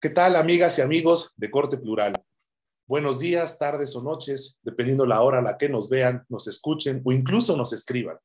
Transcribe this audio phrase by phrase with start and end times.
[0.00, 2.12] ¿Qué tal, amigas y amigos de Corte Plural?
[2.86, 7.02] Buenos días, tardes o noches, dependiendo la hora a la que nos vean, nos escuchen
[7.04, 8.16] o incluso nos escriban.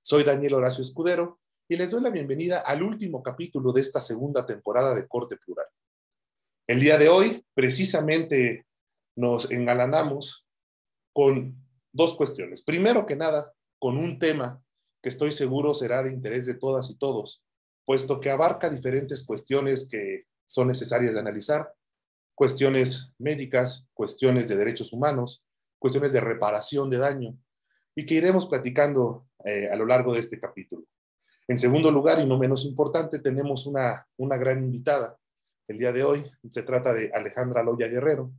[0.00, 4.46] Soy Daniel Horacio Escudero y les doy la bienvenida al último capítulo de esta segunda
[4.46, 5.66] temporada de Corte Plural.
[6.68, 8.64] El día de hoy, precisamente,
[9.16, 10.46] nos engalanamos
[11.12, 11.56] con
[11.92, 12.62] dos cuestiones.
[12.62, 14.62] Primero que nada, con un tema
[15.02, 17.44] que estoy seguro será de interés de todas y todos,
[17.84, 21.72] puesto que abarca diferentes cuestiones que son necesarias de analizar,
[22.34, 25.46] cuestiones médicas, cuestiones de derechos humanos,
[25.78, 27.38] cuestiones de reparación de daño,
[27.94, 30.84] y que iremos platicando eh, a lo largo de este capítulo.
[31.48, 35.18] En segundo lugar, y no menos importante, tenemos una, una gran invitada.
[35.66, 38.30] El día de hoy se trata de Alejandra Loya Guerrero,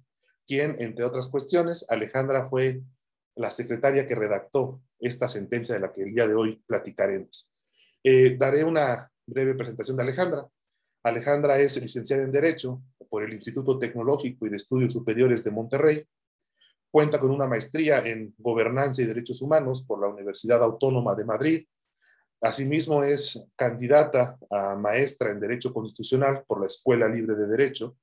[0.46, 2.84] quien, entre otras cuestiones, Alejandra fue
[3.36, 7.50] la secretaria que redactó esta sentencia de la que el día de hoy platicaremos.
[8.04, 10.48] Eh, daré una breve presentación de Alejandra.
[11.04, 16.04] Alejandra es licenciada en Derecho por el Instituto Tecnológico y de Estudios Superiores de Monterrey.
[16.90, 21.66] Cuenta con una maestría en Gobernanza y Derechos Humanos por la Universidad Autónoma de Madrid.
[22.42, 27.98] Asimismo, es candidata a maestra en Derecho Constitucional por la Escuela Libre de Derecho.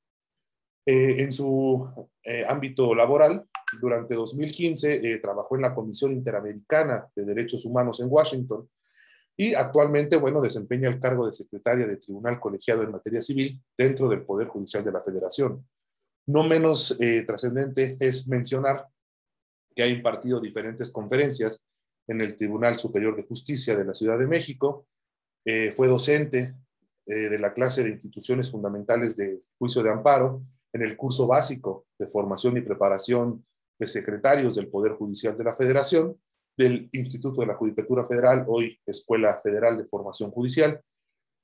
[0.84, 1.88] Eh, en su
[2.22, 3.46] eh, ámbito laboral,
[3.80, 8.68] durante 2015 eh, trabajó en la Comisión Interamericana de Derechos Humanos en Washington
[9.36, 14.08] y actualmente, bueno, desempeña el cargo de secretaria de Tribunal Colegiado en Materia Civil dentro
[14.08, 15.66] del Poder Judicial de la Federación.
[16.26, 18.86] No menos eh, trascendente es mencionar
[19.74, 21.64] que ha impartido diferentes conferencias
[22.06, 24.86] en el Tribunal Superior de Justicia de la Ciudad de México,
[25.44, 26.54] eh, fue docente
[27.06, 31.86] eh, de la clase de instituciones fundamentales de juicio de amparo en el curso básico
[31.98, 33.44] de formación y preparación
[33.78, 36.20] de secretarios del Poder Judicial de la Federación
[36.56, 40.80] del Instituto de la Judicatura Federal, hoy Escuela Federal de Formación Judicial,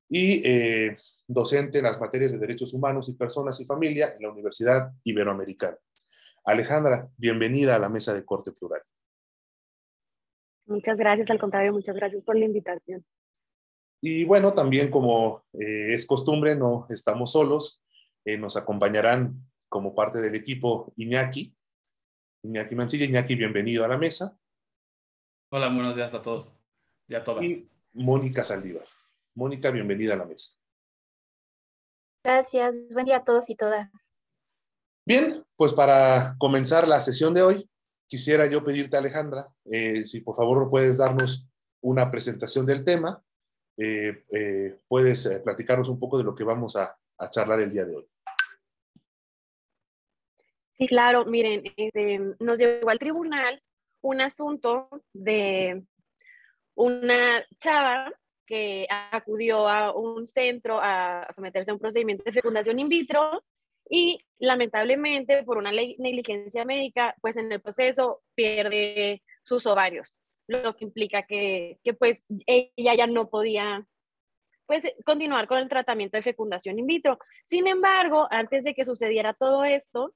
[0.08, 4.30] y eh, docente en las materias de Derechos Humanos y Personas y Familia en la
[4.30, 5.76] Universidad Iberoamericana.
[6.44, 8.82] Alejandra, bienvenida a la mesa de corte plural.
[10.66, 13.04] Muchas gracias, al contrario, muchas gracias por la invitación.
[14.00, 17.82] Y bueno, también como eh, es costumbre, no estamos solos,
[18.24, 21.56] eh, nos acompañarán como parte del equipo Iñaki,
[22.42, 23.04] Iñaki Mancilla.
[23.06, 24.38] Iñaki, bienvenido a la mesa.
[25.48, 26.52] Hola, buenos días a todos
[27.06, 27.44] y a todas.
[27.44, 28.84] Y Mónica Saldívar.
[29.32, 30.58] Mónica, bienvenida a la mesa.
[32.24, 33.88] Gracias, buen día a todos y todas.
[35.04, 37.70] Bien, pues para comenzar la sesión de hoy,
[38.08, 41.46] quisiera yo pedirte, Alejandra, eh, si por favor puedes darnos
[41.80, 43.22] una presentación del tema,
[43.76, 47.84] eh, eh, puedes platicarnos un poco de lo que vamos a, a, charlar el día
[47.84, 48.08] de hoy.
[50.76, 53.62] Sí, claro, miren, este, nos llegó al tribunal
[54.06, 55.82] un asunto de
[56.74, 58.12] una chava
[58.46, 63.42] que acudió a un centro a someterse a un procedimiento de fecundación in vitro
[63.90, 70.84] y lamentablemente por una negligencia médica, pues en el proceso pierde sus ovarios, lo que
[70.84, 73.84] implica que, que pues ella ya no podía
[74.66, 77.18] pues continuar con el tratamiento de fecundación in vitro.
[77.46, 80.12] Sin embargo, antes de que sucediera todo esto,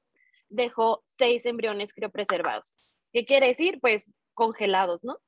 [0.48, 2.89] dejó seis embriones criopreservados.
[3.12, 3.80] ¿Qué quiere decir?
[3.80, 5.18] Pues congelados, ¿no?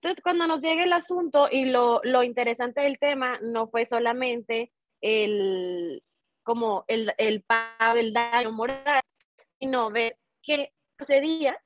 [0.00, 4.72] Entonces, cuando nos llega el asunto y lo, lo interesante del tema no fue solamente
[5.00, 6.02] el,
[6.44, 9.02] como el, el pago del daño moral,
[9.58, 11.60] sino ver qué procedía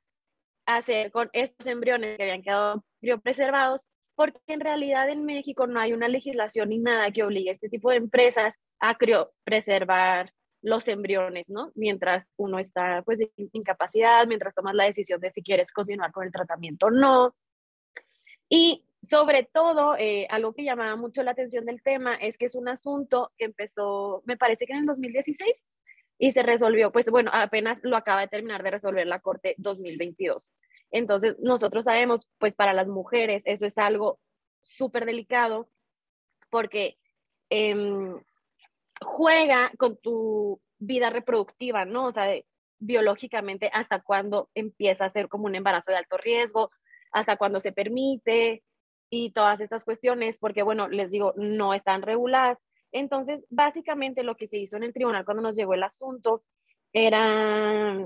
[0.66, 5.92] hacer con estos embriones que habían quedado criopreservados, porque en realidad en México no hay
[5.92, 10.32] una legislación ni nada que obligue a este tipo de empresas a criopreservar
[10.62, 11.72] los embriones, ¿no?
[11.74, 16.24] Mientras uno está pues de incapacidad, mientras tomas la decisión de si quieres continuar con
[16.24, 17.34] el tratamiento o no.
[18.48, 22.54] Y sobre todo, eh, algo que llamaba mucho la atención del tema es que es
[22.54, 25.64] un asunto que empezó, me parece que en el 2016
[26.18, 30.52] y se resolvió, pues bueno, apenas lo acaba de terminar de resolver la Corte 2022.
[30.92, 34.20] Entonces, nosotros sabemos, pues para las mujeres eso es algo
[34.60, 35.68] súper delicado
[36.50, 36.98] porque
[37.50, 37.74] eh,
[39.02, 42.06] juega con tu vida reproductiva, ¿no?
[42.06, 42.26] O sea,
[42.78, 46.70] biológicamente, hasta cuándo empieza a ser como un embarazo de alto riesgo,
[47.12, 48.62] hasta cuándo se permite
[49.10, 52.58] y todas estas cuestiones, porque bueno, les digo, no están reguladas.
[52.92, 56.42] Entonces, básicamente lo que se hizo en el tribunal cuando nos llegó el asunto
[56.92, 57.96] era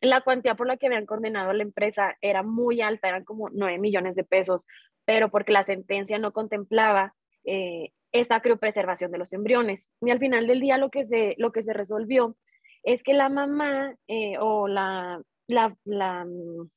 [0.00, 3.48] la cuantía por la que habían condenado a la empresa era muy alta, eran como
[3.50, 4.66] 9 millones de pesos,
[5.04, 7.14] pero porque la sentencia no contemplaba
[7.44, 9.90] eh, esta criopreservación de los embriones.
[10.00, 12.36] Y al final del día lo que se, lo que se resolvió
[12.82, 16.70] es que la mamá eh, o la, la, la, mm,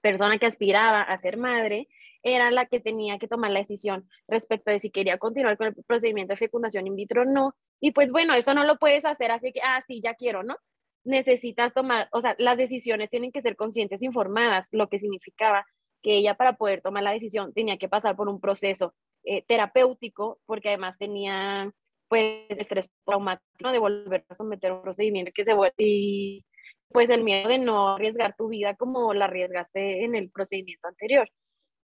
[0.00, 1.88] persona que aspiraba a ser madre
[2.22, 5.74] era la que tenía que tomar la decisión respecto de si quería continuar con el
[5.86, 9.30] procedimiento de fecundación in vitro o no, Y pues bueno, esto no lo puedes hacer
[9.32, 10.56] así que, ah, sí, ya quiero, ¿no?
[11.04, 15.66] Necesitas tomar, o sea, las decisiones tienen que ser conscientes, informadas, lo que significaba
[16.00, 20.40] que ella para poder tomar la decisión tenía que pasar por un proceso eh, terapéutico,
[20.46, 21.70] porque además tenía
[22.08, 26.44] pues estrés traumático de volver a someter un procedimiento que se vuelve y
[26.88, 31.28] pues el miedo de no arriesgar tu vida como la arriesgaste en el procedimiento anterior.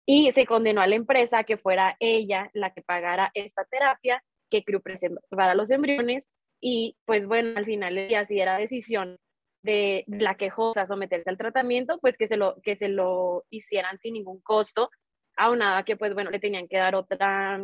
[0.07, 4.63] Y se condenó a la empresa que fuera ella la que pagara esta terapia, que
[4.81, 6.29] preservara los embriones
[6.61, 9.17] y pues bueno, al final y así era decisión
[9.63, 14.13] de la quejosa someterse al tratamiento, pues que se lo, que se lo hicieran sin
[14.13, 14.89] ningún costo,
[15.37, 17.59] aunada que pues bueno, le tenían que dar otra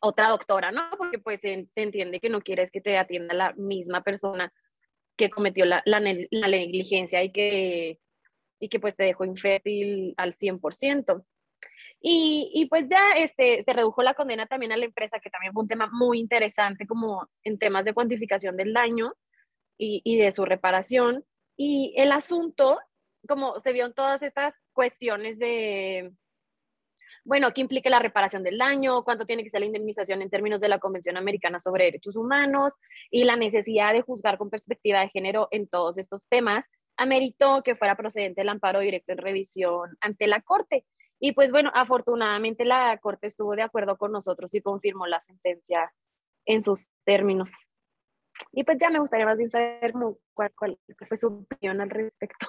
[0.00, 0.90] otra doctora, ¿no?
[0.96, 4.52] Porque pues se, entiende que no quieres que te atienda la misma persona
[5.16, 7.98] que cometió la, la, negligencia y que,
[8.60, 11.24] y que pues te dejó infértil al 100%.
[12.00, 15.54] Y, y, pues ya este, se redujo la condena también a la empresa, que también
[15.54, 19.14] fue un tema muy interesante como en temas de cuantificación del daño
[19.78, 21.24] y, y de su reparación.
[21.56, 22.78] Y el asunto,
[23.26, 26.12] como se vio en todas estas cuestiones de,
[27.26, 30.60] bueno, qué implica la reparación del daño, cuánto tiene que ser la indemnización en términos
[30.60, 32.74] de la Convención Americana sobre Derechos Humanos
[33.10, 37.74] y la necesidad de juzgar con perspectiva de género en todos estos temas, ameritó que
[37.74, 40.86] fuera procedente el amparo directo en revisión ante la Corte.
[41.18, 45.92] Y pues bueno, afortunadamente la Corte estuvo de acuerdo con nosotros y confirmó la sentencia
[46.44, 47.50] en sus términos.
[48.52, 49.92] Y pues ya me gustaría más bien saber
[50.32, 50.78] cuál, cuál
[51.08, 52.46] fue su opinión al respecto.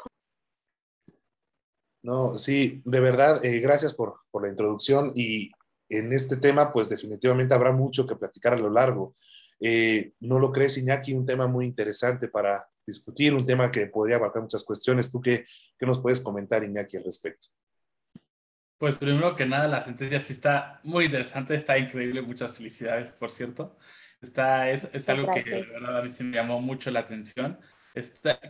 [2.04, 5.52] No, sí, de verdad, eh, gracias por, por, la introducción y
[5.90, 9.14] en este tema, pues definitivamente habrá mucho que platicar a lo largo.
[9.60, 11.14] Eh, ¿No lo crees, Iñaki?
[11.14, 15.12] Un tema muy interesante para discutir, un tema que podría abarcar muchas cuestiones.
[15.12, 15.46] ¿Tú qué,
[15.78, 17.48] qué nos puedes comentar, Iñaki, al respecto?
[18.78, 23.32] Pues primero que nada, la sentencia sí está muy interesante, está increíble, muchas felicidades, por
[23.32, 23.78] cierto.
[24.22, 27.60] Está, es, es algo que de verdad a mí se me llamó mucho la atención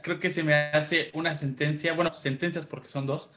[0.04, 3.30] creo que se me hace una sentencia, bueno, sentencias porque son dos,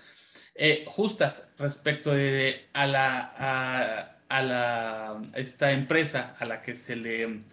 [0.55, 7.45] eh, justas respecto de a la, a, la, esta empresa a la que se le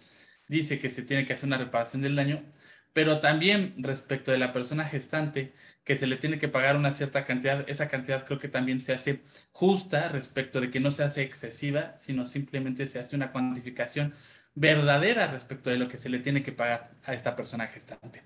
[0.48, 2.44] dice que se tiene que hacer una reparación del daño,
[2.92, 5.52] pero también respecto de la persona gestante
[5.84, 8.92] que se le tiene que pagar una cierta cantidad, esa cantidad creo que también se
[8.92, 9.22] hace
[9.52, 14.14] justa respecto de que no se hace excesiva, sino simplemente se hace una cuantificación
[14.58, 18.22] verdadera respecto de lo que se le tiene que pagar a esta persona gestante.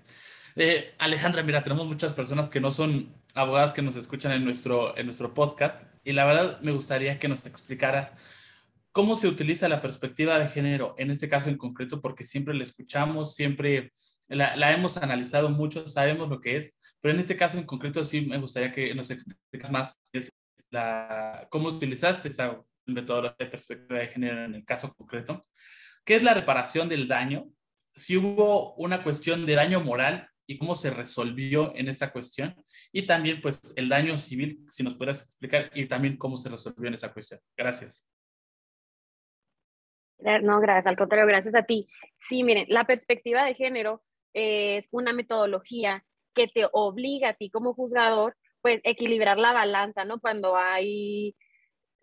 [0.55, 4.97] Eh, Alejandra, mira, tenemos muchas personas que no son abogadas que nos escuchan en nuestro,
[4.97, 8.13] en nuestro podcast y la verdad me gustaría que nos explicaras
[8.91, 12.63] cómo se utiliza la perspectiva de género en este caso en concreto, porque siempre la
[12.63, 13.93] escuchamos, siempre
[14.27, 18.03] la, la hemos analizado mucho, sabemos lo que es, pero en este caso en concreto
[18.03, 19.97] sí me gustaría que nos explicas más
[20.69, 25.41] la, cómo utilizaste esta metodología de perspectiva de género en el caso concreto.
[26.05, 27.49] ¿Qué es la reparación del daño?
[27.91, 32.55] Si hubo una cuestión de daño moral y cómo se resolvió en esta cuestión.
[32.91, 36.87] Y también, pues, el daño civil, si nos pudieras explicar, y también cómo se resolvió
[36.87, 37.39] en esa cuestión.
[37.57, 38.05] Gracias.
[40.19, 41.81] No, gracias, al contrario, gracias a ti.
[42.29, 44.03] Sí, miren, la perspectiva de género
[44.33, 50.19] es una metodología que te obliga a ti como juzgador, pues, equilibrar la balanza, ¿no?
[50.19, 51.35] Cuando hay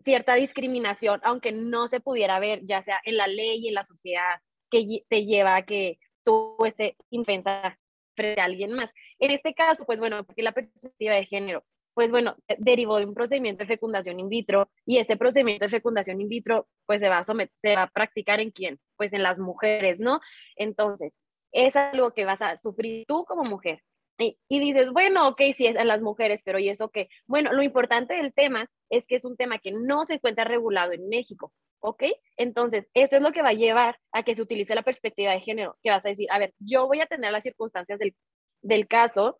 [0.03, 3.83] cierta discriminación, aunque no se pudiera ver, ya sea en la ley y en la
[3.83, 7.77] sociedad, que te lleva a que tú ese infensa
[8.15, 8.91] frente a alguien más.
[9.19, 13.13] En este caso, pues bueno, porque la perspectiva de género, pues bueno, derivó de un
[13.13, 17.19] procedimiento de fecundación in vitro y este procedimiento de fecundación in vitro, pues se va
[17.19, 18.79] a, someter, se va a practicar en quién?
[18.95, 20.19] Pues en las mujeres, ¿no?
[20.55, 21.13] Entonces,
[21.51, 23.83] es algo que vas a sufrir tú como mujer.
[24.21, 27.09] Y, y dices, bueno, ok, sí es en las mujeres, pero ¿y eso qué?
[27.25, 30.91] Bueno, lo importante del tema es que es un tema que no se encuentra regulado
[30.93, 31.51] en México.
[31.81, 32.03] ¿ok?
[32.37, 35.41] Entonces, eso es lo que va a llevar a que se utilice la perspectiva de
[35.41, 38.15] género, que vas a decir, a ver, yo voy a tener las circunstancias del,
[38.61, 39.39] del caso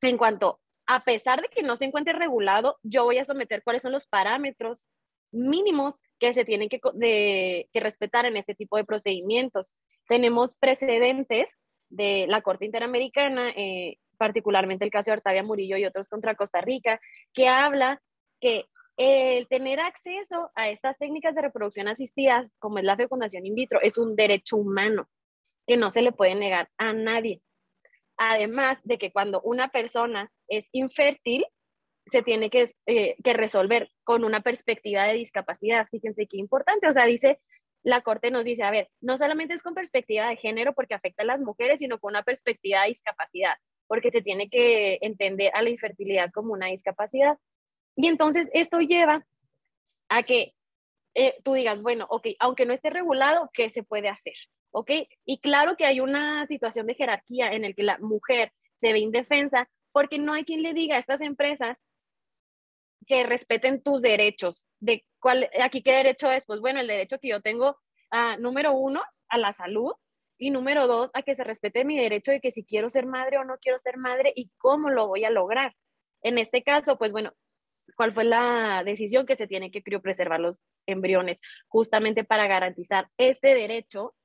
[0.00, 3.82] en cuanto, a pesar de que no se encuentre regulado, yo voy a someter cuáles
[3.82, 4.88] son los parámetros
[5.30, 9.74] mínimos que se tienen que, de, que respetar en este tipo de procedimientos.
[10.08, 11.54] Tenemos precedentes
[11.88, 16.60] de la Corte Interamericana, eh, particularmente el caso de Artavia Murillo y otros contra Costa
[16.60, 17.00] Rica,
[17.34, 18.00] que habla
[18.40, 23.56] que el tener acceso a estas técnicas de reproducción asistidas, como es la fecundación in
[23.56, 25.08] vitro, es un derecho humano
[25.66, 27.42] que no se le puede negar a nadie.
[28.16, 31.44] Además de que cuando una persona es infértil,
[32.06, 35.88] se tiene que, eh, que resolver con una perspectiva de discapacidad.
[35.90, 36.86] Fíjense qué importante.
[36.86, 37.40] O sea, dice,
[37.82, 41.24] la Corte nos dice, a ver, no solamente es con perspectiva de género porque afecta
[41.24, 43.56] a las mujeres, sino con una perspectiva de discapacidad,
[43.92, 47.36] porque se tiene que entender a la infertilidad como una discapacidad.
[47.94, 49.26] Y entonces esto lleva
[50.08, 50.54] a que
[51.14, 54.32] eh, tú digas, bueno, ok, aunque no esté regulado, ¿qué se puede hacer?
[54.70, 54.92] ¿Ok?
[55.26, 59.00] Y claro que hay una situación de jerarquía en el que la mujer se ve
[59.00, 61.84] indefensa porque no hay quien le diga a estas empresas
[63.06, 64.66] que respeten tus derechos.
[64.80, 66.46] De cuál, aquí qué derecho es?
[66.46, 67.76] Pues bueno, el derecho que yo tengo,
[68.10, 69.92] uh, número uno, a la salud
[70.42, 73.38] y número dos, a que se respete mi derecho de que si quiero ser madre
[73.38, 75.76] o no quiero ser madre y cómo lo voy a lograr.
[76.20, 77.32] En este caso, pues bueno,
[77.96, 81.40] ¿cuál fue la decisión que se tiene que criopreservar los embriones?
[81.68, 84.16] Justamente para garantizar este derecho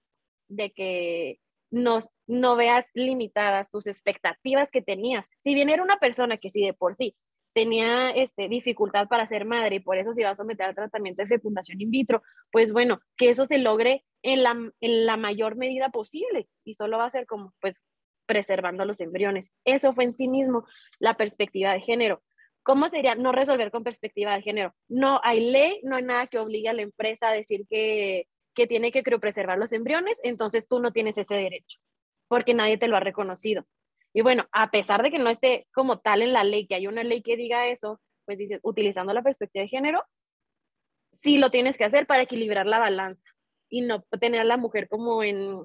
[0.47, 5.27] de que nos, no veas limitadas tus expectativas que tenías.
[5.43, 7.15] Si bien era una persona que sí de por sí
[7.57, 11.23] tenía este, dificultad para ser madre y por eso se iba a someter al tratamiento
[11.23, 12.21] de fecundación in vitro,
[12.51, 16.99] pues bueno, que eso se logre en la, en la mayor medida posible y solo
[16.99, 17.83] va a ser como pues
[18.27, 19.49] preservando los embriones.
[19.65, 20.67] Eso fue en sí mismo
[20.99, 22.21] la perspectiva de género.
[22.61, 24.75] ¿Cómo sería no resolver con perspectiva de género?
[24.87, 28.67] No hay ley, no hay nada que obligue a la empresa a decir que, que
[28.67, 31.79] tiene que criopreservar los embriones, entonces tú no tienes ese derecho,
[32.27, 33.65] porque nadie te lo ha reconocido.
[34.17, 36.87] Y bueno, a pesar de que no esté como tal en la ley, que hay
[36.87, 40.03] una ley que diga eso, pues dices, utilizando la perspectiva de género,
[41.21, 43.21] sí lo tienes que hacer para equilibrar la balanza
[43.69, 45.59] y no tener a la mujer como en,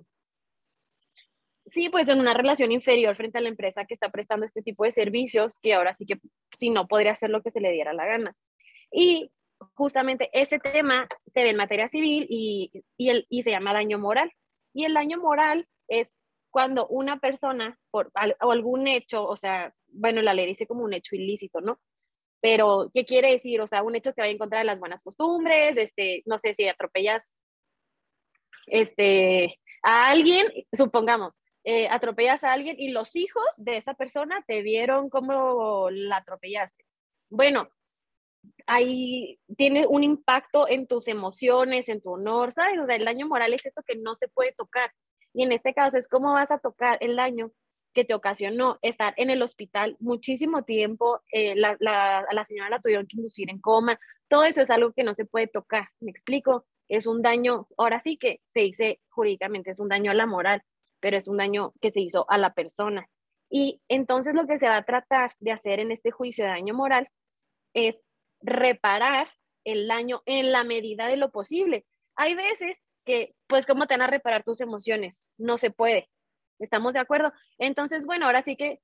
[1.65, 4.85] sí, pues en una relación inferior frente a la empresa que está prestando este tipo
[4.85, 7.95] de servicios, que ahora sí que si no podría hacer lo que se le diera
[7.95, 8.37] la gana.
[8.91, 9.33] Y
[9.73, 13.99] justamente este tema se ve en materia civil y, y, el, y se llama daño
[13.99, 14.31] moral.
[14.75, 16.13] Y el daño moral es
[16.53, 20.93] cuando una persona por o algún hecho, o sea, bueno, la ley dice como un
[20.93, 21.81] hecho ilícito, ¿no?
[22.41, 23.61] Pero, ¿qué quiere decir?
[23.61, 26.55] O sea, un hecho que vaya en contra de las buenas costumbres, este, no sé
[26.55, 27.35] si atropellas
[28.67, 34.63] este, a alguien, supongamos, eh, atropellas a alguien y los hijos de esa persona te
[34.63, 36.85] vieron cómo la atropellaste.
[37.31, 37.69] Bueno,
[38.67, 42.79] ahí tiene un impacto en tus emociones, en tu honor, ¿sabes?
[42.81, 44.91] O sea, el daño moral es esto que no se puede tocar.
[45.35, 47.53] Y en este caso es cómo vas a tocar el daño
[47.93, 52.81] que te ocasionó estar en el hospital muchísimo tiempo, eh, la, la, la, señora la
[52.81, 53.99] tuvieron que inducir en coma,
[54.29, 58.01] todo eso es algo que no se puede tocar, me explico, es un daño, ahora
[58.01, 60.63] sí que se dice jurídicamente, es un daño a la moral,
[61.01, 63.09] pero es un daño que se hizo a la persona.
[63.51, 66.75] Y entonces lo que se va a tratar de hacer en este juicio de daño
[66.75, 67.09] moral
[67.75, 67.97] es
[68.41, 69.29] reparar
[69.65, 71.85] el daño en la medida de lo posible.
[72.17, 75.27] Hay veces que, pues, ¿cómo te van a reparar tus emociones?
[75.39, 76.09] No se puede.
[76.59, 77.33] ¿Estamos de acuerdo?
[77.59, 78.81] Entonces, bueno, ahora sí que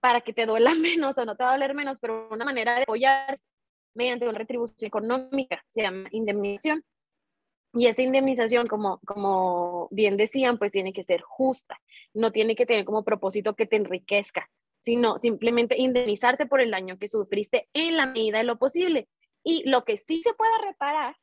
[0.00, 2.76] para que te duela menos o no te va a doler menos, pero una manera
[2.76, 3.34] de apoyar
[3.94, 6.84] mediante una retribución económica, se llama indemnización.
[7.74, 11.80] Y esa indemnización, como, como bien decían, pues tiene que ser justa,
[12.12, 16.98] no tiene que tener como propósito que te enriquezca, sino simplemente indemnizarte por el daño
[16.98, 19.08] que sufriste en la medida de lo posible.
[19.42, 21.16] Y lo que sí se pueda reparar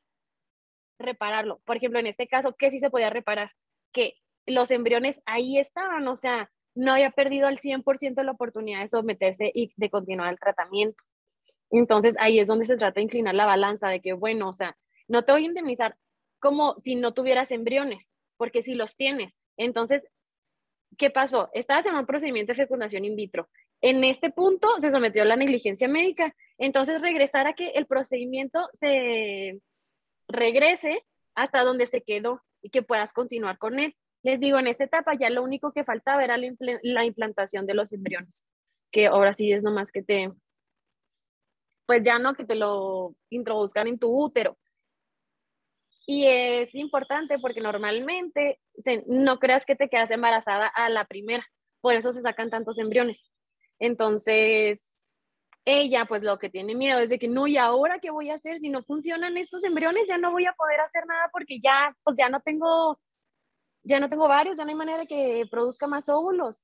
[1.00, 1.60] repararlo.
[1.64, 3.52] Por ejemplo, en este caso, ¿qué sí se podía reparar?
[3.92, 4.14] Que
[4.46, 9.50] los embriones ahí estaban, o sea, no había perdido al 100% la oportunidad de someterse
[9.54, 11.02] y de continuar el tratamiento.
[11.70, 14.76] Entonces ahí es donde se trata de inclinar la balanza de que, bueno, o sea,
[15.08, 15.96] no te voy a indemnizar
[16.38, 19.36] como si no tuvieras embriones, porque si los tienes.
[19.56, 20.06] Entonces,
[20.96, 21.50] ¿qué pasó?
[21.52, 23.48] Estabas en un procedimiento de fecundación in vitro.
[23.82, 26.34] En este punto se sometió a la negligencia médica.
[26.58, 29.60] Entonces, regresar a que el procedimiento se
[30.30, 33.96] regrese hasta donde se quedó y que puedas continuar con él.
[34.22, 37.92] Les digo, en esta etapa ya lo único que faltaba era la, implantación de los
[37.92, 38.44] embriones,
[38.90, 40.30] que ahora sí es nomás que te,
[41.86, 44.58] pues ya no que te lo introduzcan en tu útero.
[46.06, 48.60] Y es importante porque normalmente
[49.06, 51.46] no creas que te quedas embarazada a la primera,
[51.80, 53.30] por eso se sacan tantos embriones.
[53.78, 54.89] Entonces,
[55.64, 58.34] ella pues lo que tiene miedo es de que no, ¿y ahora qué voy a
[58.34, 58.58] hacer?
[58.58, 62.16] Si no funcionan estos embriones, ya no voy a poder hacer nada porque ya, pues
[62.18, 63.00] ya no tengo,
[63.82, 66.62] ya no tengo varios, ya no hay manera de que produzca más óvulos.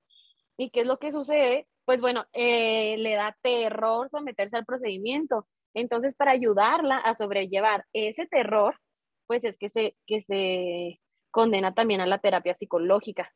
[0.57, 1.69] ¿Y qué es lo que sucede?
[1.85, 5.47] Pues bueno, eh, le da terror someterse al procedimiento.
[5.75, 8.81] Entonces, para ayudarla a sobrellevar ese terror,
[9.27, 11.01] pues es que se, que se
[11.31, 13.33] condena también a la terapia psicológica.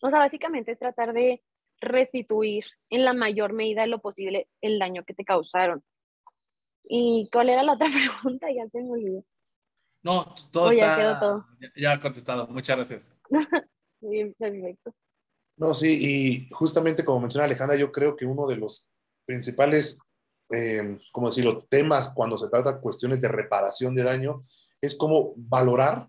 [0.00, 1.42] O sea, básicamente es tratar de
[1.80, 5.82] restituir en la mayor medida de lo posible el daño que te causaron.
[6.84, 7.88] ¿Y cuál era la otra
[8.22, 8.46] pregunta?
[8.54, 9.24] Ya se me olvidó.
[10.02, 11.20] No, todo ya está.
[11.20, 11.46] Todo.
[11.76, 12.46] Ya, contestado.
[12.48, 13.14] Muchas gracias.
[14.00, 14.94] Bien, perfecto.
[15.56, 18.88] No, sí, y justamente como menciona Alejandra, yo creo que uno de los
[19.24, 19.98] principales,
[20.50, 24.42] eh, como decirlo, temas cuando se trata de cuestiones de reparación de daño
[24.80, 26.08] es cómo valorar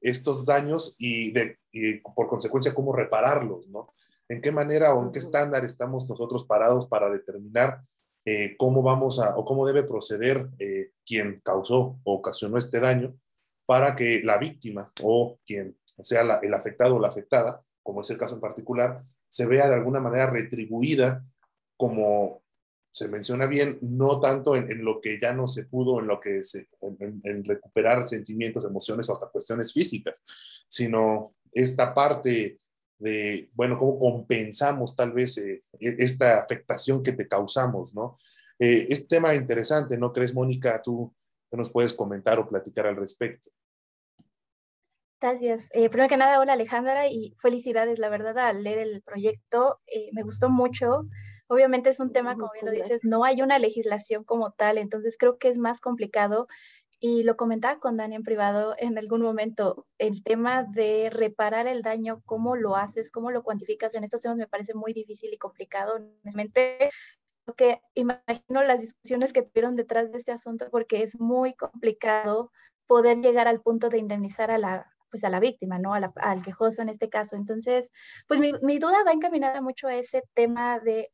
[0.00, 3.88] estos daños y, de, y por consecuencia cómo repararlos, ¿no?
[4.28, 7.82] En qué manera o en qué estándar estamos nosotros parados para determinar
[8.24, 13.14] eh, cómo vamos a, o cómo debe proceder eh, quien causó o ocasionó este daño
[13.66, 18.18] para que la víctima o quien sea el afectado o la afectada, como es el
[18.18, 21.24] caso en particular, se vea de alguna manera retribuida
[21.76, 22.44] como
[22.94, 26.44] se menciona bien, no tanto en, lo que ya no se pudo, en lo que
[26.44, 26.68] se,
[27.00, 30.22] en, recuperar sentimientos, emociones o hasta cuestiones físicas,
[30.68, 32.58] sino esta parte
[32.98, 38.16] de, bueno, cómo compensamos tal vez eh, e, esta afectación que te causamos, ¿no?
[38.58, 40.80] Eh, es tema interesante, ¿no crees, Mónica?
[40.82, 41.12] Tú
[41.50, 43.50] nos puedes comentar o platicar al respecto.
[45.20, 45.70] Gracias.
[45.72, 49.80] Eh, primero que nada, hola Alejandra y felicidades, la verdad, al leer el proyecto.
[49.86, 51.06] Eh, me gustó mucho.
[51.46, 55.16] Obviamente es un tema, como bien lo dices, no hay una legislación como tal, entonces
[55.18, 56.46] creo que es más complicado.
[57.00, 61.82] Y lo comentaba con Dani en privado en algún momento, el tema de reparar el
[61.82, 65.38] daño, cómo lo haces, cómo lo cuantificas en estos temas me parece muy difícil y
[65.38, 65.96] complicado.
[65.96, 66.90] Honestamente,
[67.56, 72.50] que imagino las discusiones que tuvieron detrás de este asunto porque es muy complicado
[72.86, 75.94] poder llegar al punto de indemnizar a la, pues a la víctima, ¿no?
[75.94, 77.36] al quejoso en este caso.
[77.36, 77.90] Entonces,
[78.26, 81.10] pues mi, mi, duda va encaminada mucho a ese tema de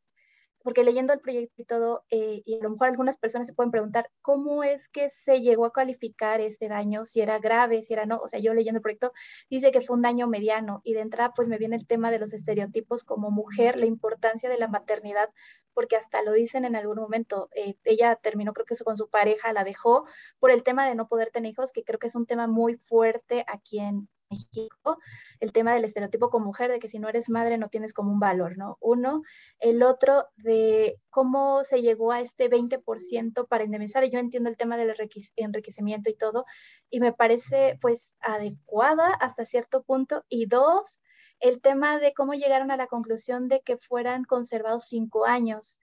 [0.62, 3.70] porque leyendo el proyecto y todo, eh, y a lo mejor algunas personas se pueden
[3.70, 7.04] preguntar, ¿cómo es que se llegó a calificar este daño?
[7.04, 8.18] Si era grave, si era no.
[8.18, 9.12] O sea, yo leyendo el proyecto
[9.48, 12.18] dice que fue un daño mediano y de entrada pues me viene el tema de
[12.18, 15.30] los estereotipos como mujer, la importancia de la maternidad,
[15.72, 17.48] porque hasta lo dicen en algún momento.
[17.54, 20.06] Eh, ella terminó creo que eso con su pareja, la dejó
[20.38, 22.76] por el tema de no poder tener hijos, que creo que es un tema muy
[22.76, 24.98] fuerte aquí en, México,
[25.40, 28.12] el tema del estereotipo con mujer, de que si no eres madre no tienes como
[28.12, 28.78] un valor, ¿no?
[28.80, 29.22] Uno,
[29.58, 34.76] el otro de cómo se llegó a este 20% para indemnizar, yo entiendo el tema
[34.76, 34.94] del
[35.36, 36.44] enriquecimiento y todo,
[36.90, 41.00] y me parece pues adecuada hasta cierto punto, y dos,
[41.40, 45.80] el tema de cómo llegaron a la conclusión de que fueran conservados cinco años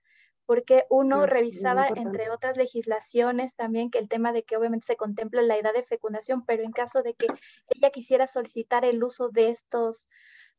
[0.48, 5.42] porque uno revisaba, entre otras legislaciones, también que el tema de que obviamente se contempla
[5.42, 7.27] la edad de fecundación, pero en caso de que
[7.75, 10.08] ella quisiera solicitar el uso de estos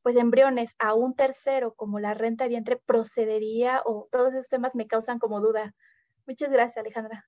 [0.03, 4.77] pues embriones a un tercero como la renta de vientre procedería o todos esos temas
[4.77, 5.75] me causan como duda.
[6.27, 7.27] Muchas gracias, Alejandra.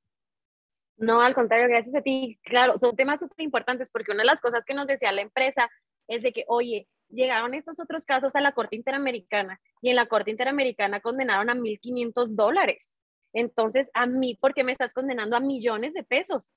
[0.99, 2.39] No, al contrario, gracias a ti.
[2.43, 5.71] Claro, son temas súper importantes porque una de las cosas que nos decía la empresa
[6.09, 10.07] es de que, oye, llegaron estos otros casos a la Corte Interamericana y en la
[10.07, 12.93] Corte Interamericana condenaron a 1.500 dólares.
[13.33, 16.51] Entonces, a mí, ¿por qué me estás condenando a millones de pesos?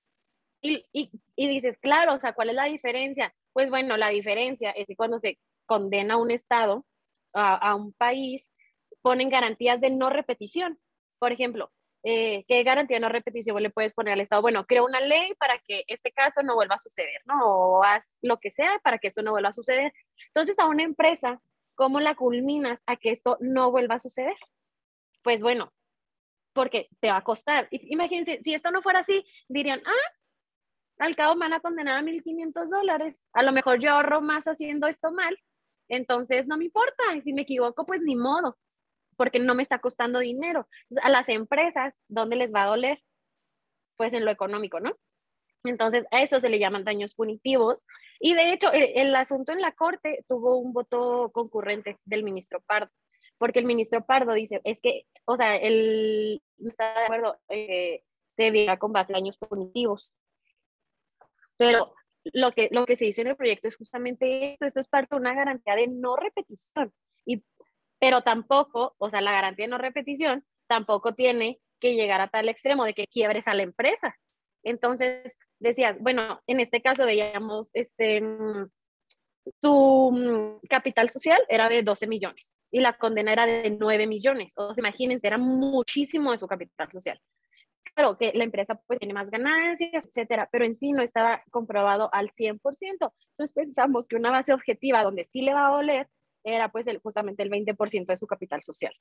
[0.62, 3.34] Y, y, y, dices, claro, o sea, ¿cuál es la diferencia?
[3.52, 6.86] Pues bueno, la diferencia es que cuando se condena a un Estado,
[7.34, 8.50] a, a un país,
[9.02, 10.80] ponen garantías de no repetición.
[11.20, 11.72] Por ejemplo,
[12.04, 14.42] eh, ¿qué garantía no repetición le puedes poner al Estado?
[14.42, 17.46] Bueno, crea una ley para que este caso no vuelva a suceder, ¿no?
[17.46, 19.94] O haz lo que sea para que esto no vuelva a suceder.
[20.28, 21.42] Entonces, a una empresa,
[21.76, 24.36] ¿cómo la culminas a que esto no vuelva a suceder?
[25.24, 25.72] Pues bueno,
[26.54, 27.68] porque te va a costar.
[27.72, 30.12] Imagínense, si esto no fuera así, dirían, ah,
[31.00, 33.22] al cabo me van a condenar a 1.500 dólares.
[33.34, 35.38] A lo mejor yo ahorro más haciendo esto mal,
[35.88, 37.04] entonces no me importa.
[37.24, 38.58] Si me equivoco, pues ni modo
[39.16, 40.68] porque no me está costando dinero.
[41.02, 43.02] A las empresas, ¿dónde les va a doler?
[43.98, 44.96] Pues en lo económico, ¿no?
[45.64, 47.84] Entonces, a esto se le llaman daños punitivos.
[48.20, 52.92] Y de hecho, el, asunto en la Corte tuvo un voto concurrente del ministro Pardo,
[53.38, 58.04] porque el ministro Pardo dice, es que, o sea, él está de acuerdo, eh,
[58.36, 60.14] se viera con base en daños punitivos.
[61.58, 61.94] Pero
[62.26, 65.16] lo que, lo que se dice en el proyecto es justamente esto, esto es parte
[65.16, 66.94] de una garantía de no repetición.
[67.26, 67.44] Y
[68.04, 72.50] pero tampoco, o sea, la garantía de no repetición tampoco tiene que llegar a tal
[72.50, 74.14] extremo de que quiebres a la empresa.
[74.62, 78.22] Entonces, decías, bueno, en este caso veíamos, este,
[79.62, 84.52] tu mm, capital social era de 12 millones y la condena era de 9 millones.
[84.58, 87.22] O sea, imagínense, era muchísimo de su capital social.
[87.96, 92.10] Claro que la empresa pues tiene más ganancias, etcétera, pero en sí no estaba comprobado
[92.12, 92.60] al 100%.
[92.82, 96.10] Entonces pensamos que una base objetiva donde sí le va a doler
[96.44, 98.94] era pues justamente el 20% de su capital social.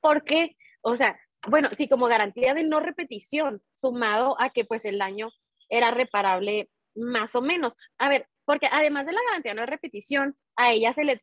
[0.00, 0.56] ¿Por qué?
[0.82, 5.30] O sea, bueno, sí, como garantía de no repetición, sumado a que pues el daño
[5.68, 7.74] era reparable más o menos.
[7.98, 11.20] A ver, porque además de la garantía de no repetición, a ella se le,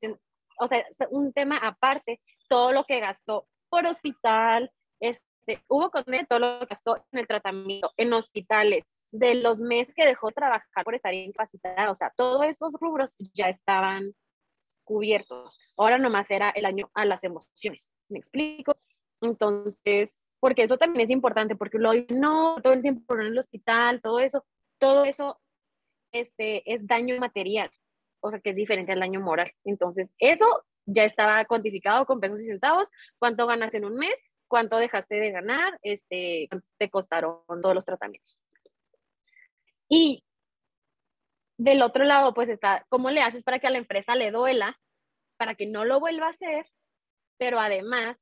[0.60, 6.40] o sea, un tema aparte, todo lo que gastó por hospital, este, hubo con todo
[6.40, 10.96] lo que gastó en el tratamiento, en hospitales, de los meses que dejó trabajar por
[10.96, 14.14] estar incapacitada, o sea, todos esos rubros ya estaban
[14.90, 15.76] cubiertos.
[15.78, 17.94] Ahora nomás era el año a las emociones.
[18.10, 18.76] ¿Me explico?
[19.22, 24.02] Entonces, porque eso también es importante, porque lo no todo el tiempo en el hospital,
[24.02, 24.44] todo eso,
[24.80, 25.40] todo eso
[26.12, 27.70] este, es daño material,
[28.20, 29.52] o sea que es diferente al daño moral.
[29.64, 30.46] Entonces, eso
[30.86, 35.32] ya estaba cuantificado con pesos y centavos, cuánto ganas en un mes cuánto dejaste de
[35.32, 38.38] ganar, este, te costaron todos los tratamientos.
[39.88, 40.24] Y
[41.60, 44.80] del otro lado, pues está, ¿cómo le haces para que a la empresa le duela,
[45.38, 46.66] para que no lo vuelva a hacer,
[47.38, 48.18] pero además,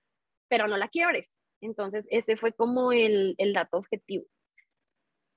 [0.47, 1.37] pero no la quiebres?
[1.61, 4.25] Entonces, ese fue como el, el dato objetivo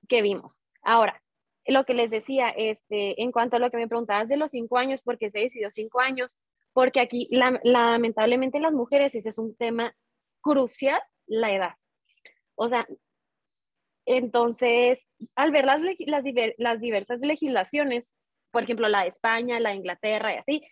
[0.09, 0.59] que vimos.
[0.81, 1.21] Ahora,
[1.67, 4.79] lo que les decía, este, en cuanto a lo que me preguntabas de los cinco
[4.79, 6.35] años, ¿por qué se decidió cinco años?
[6.73, 9.95] Porque aquí, lamentablemente, las mujeres, ese es un tema
[10.41, 11.75] crucial, la edad.
[12.55, 12.87] O sea,
[14.05, 16.23] entonces, al ver las, las,
[16.57, 18.15] las diversas legislaciones,
[18.51, 20.63] por ejemplo, la de España, la de Inglaterra y así,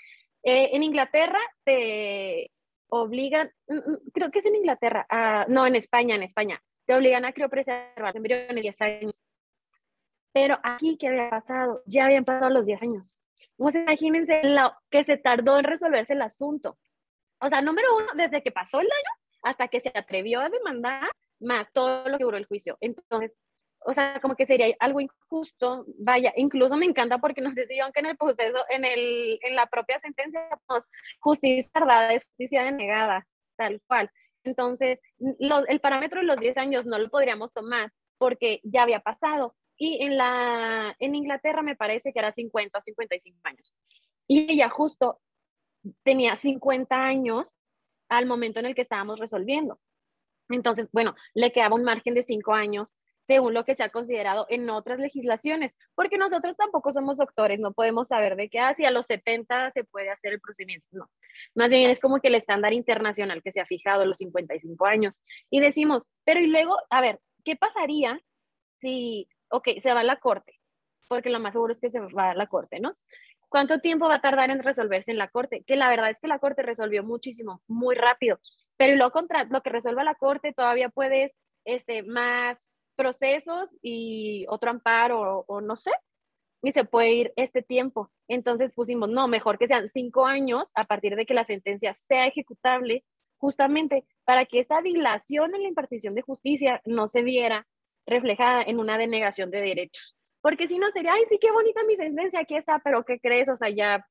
[0.43, 2.51] eh, en Inglaterra te
[2.89, 6.95] obligan, mm, mm, creo que es en Inglaterra, ah, no, en España, en España, te
[6.95, 9.21] obligan a criopreservar embriones 10 años.
[10.31, 11.81] Pero aquí, ¿qué había pasado?
[11.85, 13.19] Ya habían pasado los 10 años.
[13.57, 16.77] Pues imagínense lo que se tardó en resolverse el asunto.
[17.41, 19.11] O sea, número uno, desde que pasó el año
[19.43, 21.09] hasta que se atrevió a demandar,
[21.39, 22.78] más todo lo que duró el juicio.
[22.82, 23.34] Entonces,
[23.86, 27.80] o sea, como que sería algo injusto, vaya, incluso me encanta porque no sé si
[27.80, 30.86] aunque en el proceso, en, el, en la propia sentencia, pues,
[31.19, 33.25] justicia tardada es justicia denegada,
[33.58, 34.12] tal cual.
[34.43, 39.56] Entonces, el parámetro de los 10 años no lo podríamos tomar porque ya había pasado.
[39.78, 43.73] Y en, la, en Inglaterra me parece que era 50 o 55 años.
[44.28, 45.19] Y ella justo
[46.04, 47.56] tenía 50 años
[48.10, 49.80] al momento en el que estábamos resolviendo.
[50.49, 52.95] Entonces, bueno, le quedaba un margen de 5 años
[53.29, 57.73] según lo que se ha considerado en otras legislaciones, porque nosotros tampoco somos doctores, no
[57.73, 61.12] podemos saber de qué hacia a los 70 se puede hacer el procedimiento, no.
[61.53, 65.21] Más bien es como que el estándar internacional que se ha fijado los 55 años.
[65.51, 68.19] Y decimos, pero y luego, a ver, ¿qué pasaría
[68.81, 70.59] si, ok, se va a la corte?
[71.07, 72.97] Porque lo más seguro es que se va a la corte, ¿no?
[73.47, 75.63] ¿Cuánto tiempo va a tardar en resolverse en la corte?
[75.67, 78.39] Que la verdad es que la corte resolvió muchísimo, muy rápido,
[78.79, 82.65] pero lo, contra, lo que resuelva la corte todavía puedes este, más
[82.95, 85.91] procesos y otro amparo o, no sé,
[86.63, 88.09] y se puede ir este tiempo.
[88.29, 92.25] Entonces pusimos, no, mejor que sean cinco años a partir de que la sentencia sea
[92.25, 93.03] ejecutable,
[93.37, 97.67] justamente para que esta dilación en la impartición de justicia no se viera
[98.05, 100.15] reflejada en una denegación de derechos.
[100.39, 103.49] Porque si no sería, ay, sí, qué bonita mi sentencia, aquí está, pero ¿qué crees?
[103.49, 104.07] O sea, ya,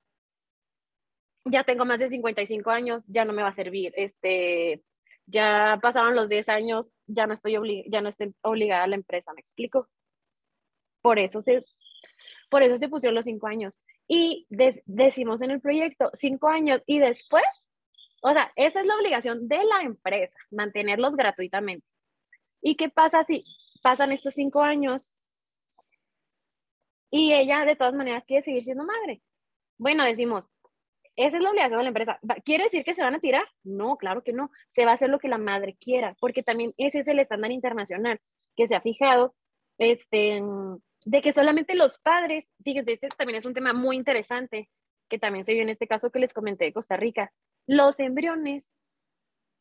[1.51, 3.93] ya tengo más de 55 años, ya no me va a servir.
[3.97, 4.83] Este,
[5.27, 9.33] ya pasaron los 10 años, ya no estoy, ya no estoy obligada a la empresa,
[9.35, 9.89] ¿me explico?
[11.03, 11.65] Por eso se,
[12.51, 13.79] por eso se pusieron los 5 años.
[14.07, 17.45] Y decimos en el proyecto 5 años y después,
[18.23, 21.87] o sea, esa es la obligación de la empresa, mantenerlos gratuitamente.
[22.63, 23.45] ¿Y qué pasa si
[23.83, 25.13] pasan estos 5 años
[27.11, 29.23] y ella de todas maneras quiere seguir siendo madre?
[29.77, 30.49] Bueno, decimos,
[31.19, 32.21] esa es la obligación de la empresa.
[32.45, 33.45] ¿Quiere decir que se van a tirar?
[33.65, 34.53] No, claro que no.
[34.71, 37.51] Se va a hacer lo que la madre quiera, porque también ese es el estándar
[37.51, 38.21] internacional
[38.57, 39.35] que se ha fijado,
[39.79, 40.41] este,
[41.05, 44.71] de que solamente los padres, fíjense, este también es un tema muy interesante,
[45.09, 47.33] que también se vio en este caso que les comenté de Costa Rica.
[47.67, 48.73] Los embriones,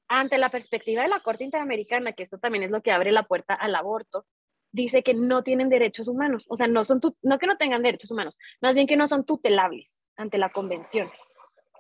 [0.08, 3.24] ante la perspectiva de la Corte Interamericana, que esto también es lo que abre la
[3.24, 4.28] puerta al aborto,
[4.72, 8.12] dice que no tienen derechos humanos, o sea, no son, no que no tengan derechos
[8.12, 11.10] humanos, más bien que no son tutelables ante la convención.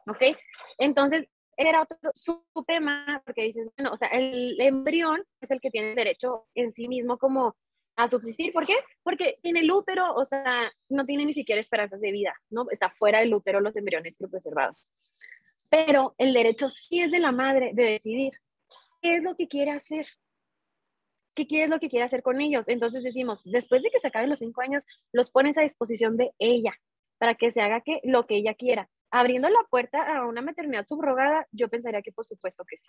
[0.07, 0.37] ¿Ok?
[0.77, 5.71] Entonces, era otro su tema, porque dices, bueno, o sea, el embrión es el que
[5.71, 7.55] tiene derecho en sí mismo como
[7.95, 8.53] a subsistir.
[8.53, 8.75] ¿Por qué?
[9.03, 12.67] Porque tiene el útero, o sea, no tiene ni siquiera esperanzas de vida, ¿no?
[12.69, 14.87] Está fuera del útero los embriones preservados.
[15.69, 18.33] Pero el derecho sí es de la madre de decidir
[19.01, 20.05] qué es lo que quiere hacer.
[21.33, 22.67] ¿Qué es lo que quiere hacer con ellos?
[22.67, 26.33] Entonces decimos, después de que se acaben los cinco años, los pones a disposición de
[26.39, 26.73] ella
[27.19, 31.47] para que se haga lo que ella quiera abriendo la puerta a una maternidad subrogada,
[31.51, 32.87] yo pensaría que por supuesto que sí.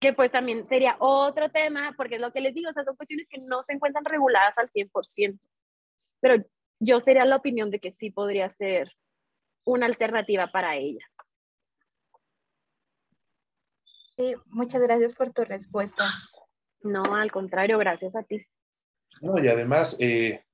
[0.00, 2.96] Que pues también sería otro tema, porque es lo que les digo, o sea, son
[2.96, 5.38] cuestiones que no se encuentran reguladas al 100%.
[6.20, 6.44] Pero
[6.80, 8.92] yo sería la opinión de que sí podría ser
[9.64, 11.04] una alternativa para ella.
[14.16, 16.04] Sí, muchas gracias por tu respuesta.
[16.82, 18.46] No, al contrario, gracias a ti.
[19.20, 20.45] No, y además, eh,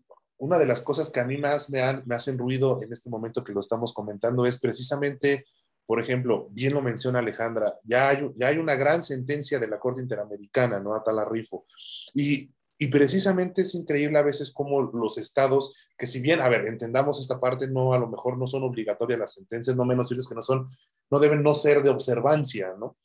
[0.43, 3.45] una de las cosas que a mí más me, me hacen ruido en este momento
[3.45, 5.45] que lo estamos comentando es precisamente,
[5.87, 9.79] por ejemplo, bien lo menciona Alejandra, ya hay, ya hay una gran sentencia de la
[9.79, 10.97] Corte Interamericana, ¿no?
[10.97, 11.65] Atala Rifo.
[12.13, 16.67] Y, y precisamente es increíble a veces como los estados, que si bien, a ver,
[16.67, 20.35] entendamos esta parte, no, a lo mejor no son obligatorias las sentencias, no menos que
[20.35, 20.67] no son,
[21.09, 22.97] no deben no ser de observancia, ¿no?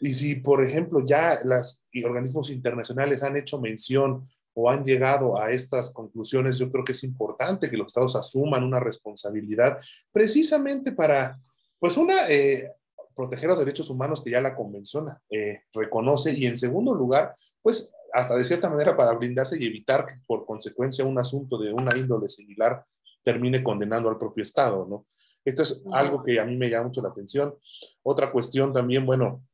[0.00, 4.22] Y si, por ejemplo, ya los organismos internacionales han hecho mención
[4.60, 8.64] o han llegado a estas conclusiones, yo creo que es importante que los estados asuman
[8.64, 9.78] una responsabilidad
[10.10, 11.38] precisamente para,
[11.78, 12.72] pues una, eh,
[13.14, 17.94] proteger los derechos humanos que ya la convención eh, reconoce y en segundo lugar, pues
[18.12, 21.96] hasta de cierta manera para blindarse y evitar que por consecuencia un asunto de una
[21.96, 22.84] índole similar
[23.22, 25.06] termine condenando al propio Estado, ¿no?
[25.44, 27.54] Esto es algo que a mí me llama mucho la atención.
[28.02, 29.44] Otra cuestión también, bueno,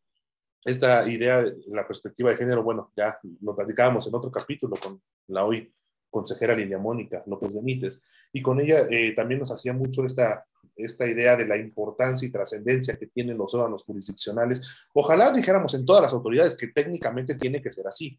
[0.65, 5.01] esta idea de la perspectiva de género, bueno, ya lo platicábamos en otro capítulo con
[5.29, 5.73] la hoy
[6.11, 10.47] consejera Lilia Mónica López Benítez, y con ella eh, también nos hacía mucho esta,
[10.77, 14.91] esta idea de la importancia y trascendencia que tienen los órganos jurisdiccionales.
[14.95, 18.19] Ojalá dijéramos en todas las autoridades que técnicamente tiene que ser así,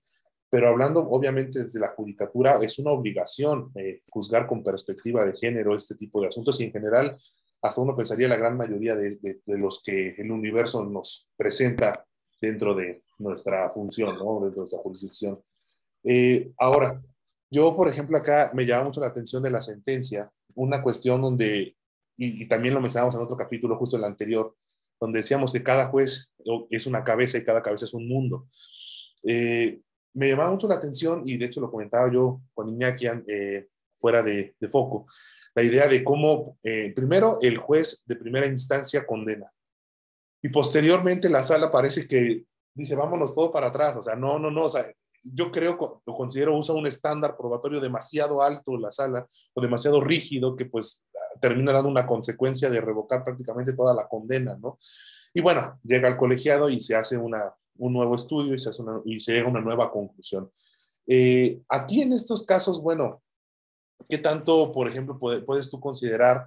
[0.49, 5.73] pero hablando obviamente desde la judicatura, es una obligación eh, juzgar con perspectiva de género
[5.73, 7.17] este tipo de asuntos y en general,
[7.62, 12.05] hasta uno pensaría la gran mayoría de, de los que el universo nos presenta
[12.45, 14.47] dentro de nuestra función, ¿no?
[14.47, 15.41] de nuestra jurisdicción.
[16.03, 17.01] Eh, ahora,
[17.49, 21.75] yo, por ejemplo, acá me llama mucho la atención de la sentencia, una cuestión donde,
[22.17, 24.55] y, también lo mencionamos en otro capítulo, justo el anterior,
[24.99, 26.31] donde decíamos que cada juez
[26.69, 28.47] es una cabeza y cada cabeza es un mundo.
[29.23, 29.81] Eh,
[30.13, 34.21] me llamaba mucho la atención, y de hecho lo comentaba yo con Iñaki eh, fuera
[34.21, 35.08] de, de, foco,
[35.55, 36.58] la idea de cómo,
[36.95, 39.51] primero, el juez de primera instancia condena,
[40.45, 43.97] y posteriormente la sala parece que dice, vámonos todo para atrás.
[43.97, 44.65] O sea, no, no, no.
[44.65, 44.86] O sea,
[45.23, 50.55] yo creo, o considero, usa un estándar probatorio demasiado alto la sala o demasiado rígido
[50.55, 51.03] que pues
[51.41, 54.77] termina dando una consecuencia de revocar prácticamente toda la condena, ¿no?
[55.34, 58.84] Y bueno, llega al colegiado y se hace una, un nuevo estudio y se, hace
[58.84, 60.51] una, y se llega a una nueva conclusión.
[61.08, 63.23] Eh, aquí en estos casos, bueno,
[64.08, 66.45] ¿qué tanto, por ejemplo, puedes tú considerar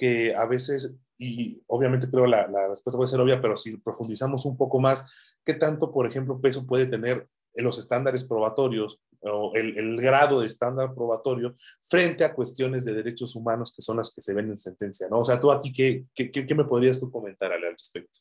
[0.00, 4.46] que a veces y obviamente creo la, la respuesta puede ser obvia, pero si profundizamos
[4.46, 5.12] un poco más,
[5.44, 10.40] ¿qué tanto, por ejemplo, peso puede tener en los estándares probatorios o el, el, grado
[10.40, 14.48] de estándar probatorio frente a cuestiones de derechos humanos que son las que se ven
[14.48, 15.18] en sentencia, ¿no?
[15.18, 18.20] O sea, tú aquí, ¿qué, qué, qué me podrías tú comentar al respecto?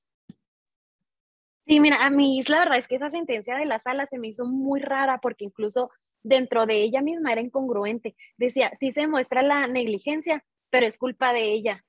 [1.66, 4.28] Sí, mira, a mí la verdad es que esa sentencia de la sala se me
[4.28, 5.90] hizo muy rara porque incluso
[6.22, 8.16] dentro de ella misma era incongruente.
[8.38, 11.84] Decía, sí se muestra la negligencia, pero es culpa de ella.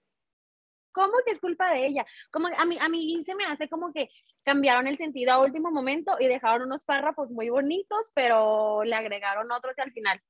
[0.93, 2.05] ¿Cómo que es culpa de ella?
[2.31, 4.11] Como a mí, a mí se me hace como que
[4.43, 9.51] cambiaron el sentido a último momento y dejaron unos párrafos muy bonitos, pero le agregaron
[9.53, 10.21] otros al final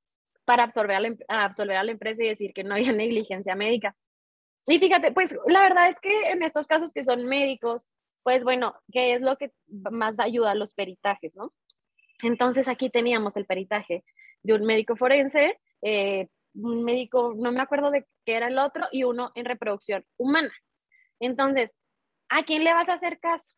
[0.44, 3.96] para absorber a, la, absorber a la empresa y decir que no había negligencia médica.
[4.66, 7.86] Y fíjate, pues la verdad es que en estos casos que son médicos,
[8.22, 9.52] pues bueno, ¿qué es lo que
[9.90, 11.52] más ayuda a los peritajes, no?
[12.22, 14.04] Entonces aquí teníamos el peritaje
[14.42, 18.86] de un médico forense, eh, un médico, no me acuerdo de qué era el otro,
[18.92, 20.52] y uno en reproducción humana.
[21.20, 21.70] Entonces,
[22.28, 23.54] ¿a quién le vas a hacer caso?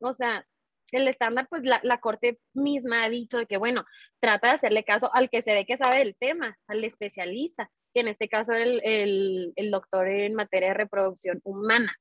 [0.00, 0.46] O sea,
[0.92, 3.84] el estándar, pues la, la, corte misma ha dicho de que, bueno,
[4.20, 8.00] trata de hacerle caso al que se ve que sabe del tema, al especialista, que
[8.00, 11.96] en este caso el, el, el doctor en materia de reproducción humana,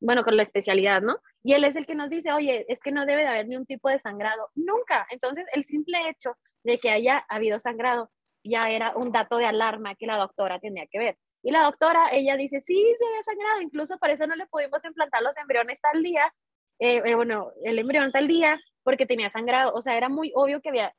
[0.00, 1.18] bueno, con la especialidad, ¿no?
[1.42, 3.56] Y él es el que nos dice, oye, es que no debe de haber ni
[3.56, 5.06] un tipo de sangrado, nunca.
[5.10, 8.10] Entonces, el simple hecho de que haya habido sangrado
[8.48, 11.18] ya era un dato de alarma que la doctora tenía que ver.
[11.42, 14.84] Y la doctora, ella dice, sí, se había sangrado, incluso por eso no le pudimos
[14.84, 16.32] implantar los embriones tal día,
[16.78, 20.60] eh, eh, bueno, el embrión tal día, porque tenía sangrado, o sea, era muy obvio
[20.60, 20.92] que había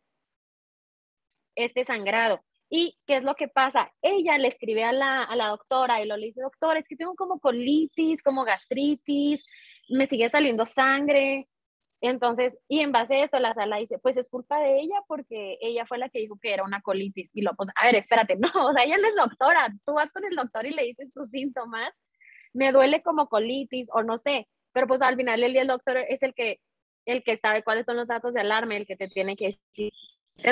[1.55, 2.41] este sangrado.
[2.69, 3.91] ¿Y qué es lo que pasa?
[4.01, 6.95] Ella le escribe a la, a la doctora y lo le dice, doctora, es que
[6.95, 9.43] tengo como colitis, como gastritis,
[9.89, 11.47] me sigue saliendo sangre,
[12.01, 15.57] entonces, y en base a esto, la sala dice, pues es culpa de ella porque
[15.61, 17.29] ella fue la que dijo que era una colitis.
[17.33, 20.11] Y lo, pues, a ver, espérate, no, o sea, ella no es doctora, tú vas
[20.11, 21.95] con el doctor y le dices tus síntomas,
[22.53, 26.23] me duele como colitis o no sé, pero pues al final el el doctor es
[26.23, 26.59] el que,
[27.05, 29.91] el que sabe cuáles son los datos de alarma, el que te tiene que decir,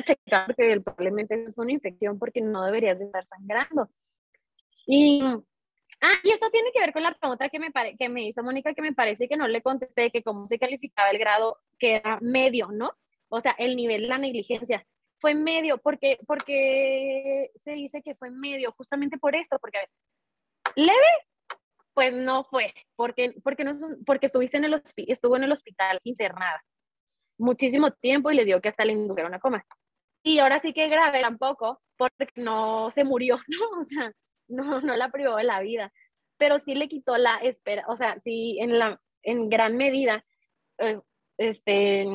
[0.03, 3.89] checar que probablemente es una infección porque no deberías de estar sangrando.
[4.88, 5.21] Y
[6.07, 8.75] Ah, y esto tiene que ver con la pregunta que me, que me hizo Mónica,
[8.75, 12.19] que me parece que no le contesté, que cómo se calificaba el grado, que era
[12.21, 12.91] medio, ¿no?
[13.29, 14.85] O sea, el nivel la negligencia.
[15.19, 19.79] Fue medio, porque, porque se dice que fue medio, justamente por esto, porque,
[20.75, 20.93] leve,
[21.95, 26.63] pues no fue, porque, porque, no, porque estuviste en el estuvo en el hospital internada
[27.37, 29.65] muchísimo tiempo y le dio que hasta le indujeron a coma.
[30.23, 33.79] Y ahora sí que grave tampoco, porque no se murió, ¿no?
[33.79, 34.11] O sea,
[34.79, 35.91] no, no la privó de la vida,
[36.38, 40.25] pero sí le quitó la espera, o sea, sí en, la, en gran medida,
[41.38, 42.05] este,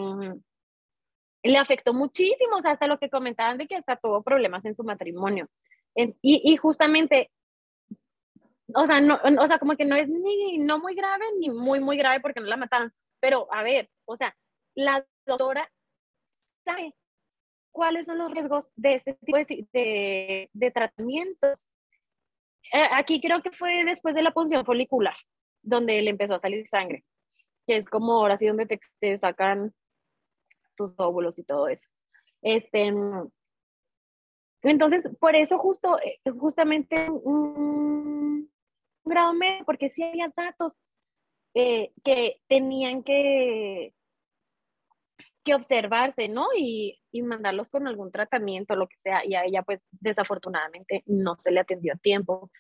[1.43, 4.75] le afectó muchísimo, o sea, hasta lo que comentaban de que hasta tuvo problemas en
[4.75, 5.49] su matrimonio.
[5.95, 7.31] y, y, justamente,
[8.75, 11.81] o sea, no, o sea, como que no es ni no muy grave ni muy,
[11.81, 14.37] muy grave porque no la mataron, pero a ver, o sea,
[14.75, 15.71] la doctora
[16.65, 16.95] sabe
[17.73, 21.69] cuáles son los riesgos de este tipo de, de, tratamientos
[22.93, 25.17] aquí creo que fue después de la punción folicular,
[25.63, 27.05] donde le empezó a salir sangre.
[27.67, 28.67] que es como ahora sí donde
[29.01, 29.75] te, sacan
[30.77, 31.89] tus óvulos y todo eso.
[32.43, 32.93] Este,
[34.63, 38.51] entonces, por eso justo, eh, justamente un,
[39.05, 40.75] grado medio, porque sí había datos
[41.55, 43.95] eh, que tenían que,
[45.51, 46.47] que observarse, ¿no?
[46.57, 51.35] Y, y, mandarlos con algún tratamiento, lo que sea, y a ella pues desafortunadamente no
[51.39, 52.51] se le atendió a tiempo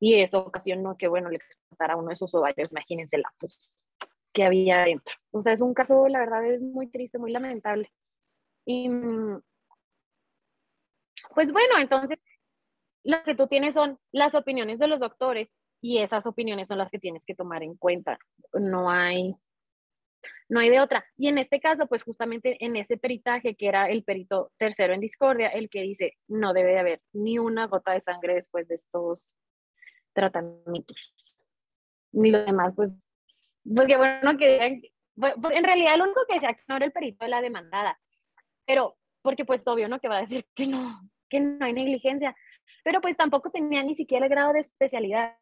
[0.00, 3.74] y eso ocasionó que, bueno, le explotara uno de sus ovarios, imagínense la pues,
[4.32, 5.14] que había dentro.
[5.30, 7.92] O sea, es un caso, la verdad, es muy triste, muy lamentable.
[8.64, 8.88] Y
[11.34, 12.18] pues bueno, entonces
[13.04, 16.90] lo que tú tienes son las opiniones de los doctores y esas opiniones son las
[16.90, 18.18] que tienes que tomar en cuenta.
[18.54, 19.36] No hay
[20.48, 21.04] no hay de otra.
[21.16, 25.00] Y en este caso, pues justamente en ese peritaje, que era el perito tercero en
[25.00, 28.76] discordia, el que dice, no debe de haber ni una gota de sangre después de
[28.76, 29.30] estos
[30.14, 31.14] tratamientos.
[32.12, 32.98] Ni lo demás, pues,
[33.62, 34.80] porque bueno, que
[35.14, 38.00] pues, en realidad lo único que decía que no era el perito de la demandada,
[38.66, 40.00] pero porque pues obvio, ¿no?
[40.00, 42.34] Que va a decir que no, que no hay negligencia,
[42.82, 45.36] pero pues tampoco tenía ni siquiera el grado de especialidad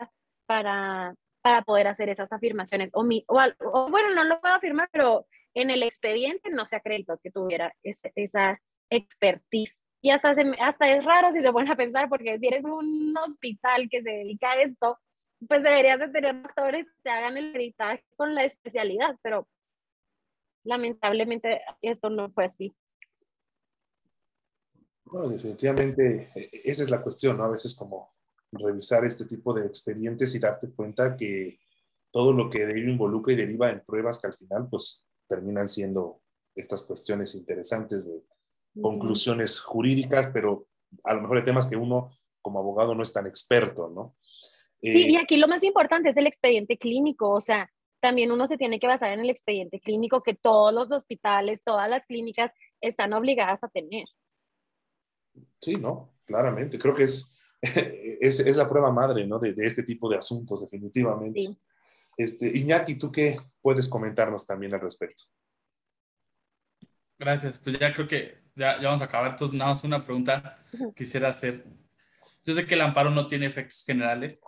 [0.46, 1.14] para,
[1.46, 2.90] para poder hacer esas afirmaciones.
[2.92, 7.20] O, mi, o, bueno, no lo puedo afirmar, pero en el expediente no se acreditó
[7.22, 9.84] que tuviera esa expertise.
[10.00, 13.88] Y hasta, hasta es raro si se pone a pensar, porque si eres un hospital
[13.88, 14.98] que se dedica a esto,
[15.46, 19.46] pues deberías de tener doctores que hagan el peritaje con la especialidad, pero
[20.64, 22.74] lamentablemente esto no fue así.
[25.04, 27.44] Bueno, definitivamente e, e, esa es la cuestión, ¿no?
[27.44, 28.15] A veces como
[28.58, 31.58] revisar este tipo de expedientes y darte cuenta que
[32.10, 35.68] todo lo que de ello involucra y deriva en pruebas que al final pues terminan
[35.68, 36.22] siendo
[36.54, 38.22] estas cuestiones interesantes de
[38.80, 40.68] conclusiones jurídicas, pero
[41.04, 44.14] a lo mejor de temas que uno como abogado no es tan experto, ¿no?
[44.80, 48.46] sí, y eh, aquí lo más importante es el expediente clínico, o sea, también uno
[48.46, 52.52] se tiene que basar en el expediente clínico que todos los hospitales, todas las clínicas
[52.80, 54.04] están obligadas a tener.
[55.60, 56.78] Sí, no, claramente.
[56.78, 57.32] Creo que es,
[58.20, 59.38] es, es, la prueba madre ¿no?
[59.38, 61.40] de, de, este tipo de asuntos, definitivamente.
[62.16, 65.24] Este, Iñaki, ¿tú qué puedes comentarnos también al respecto?
[67.18, 69.32] Gracias, pues ya creo que ya, ya vamos a acabar.
[69.32, 70.56] Entonces, nada más una pregunta
[70.94, 71.64] quisiera hacer.
[72.44, 74.40] Yo sé que el amparo no tiene efectos generales,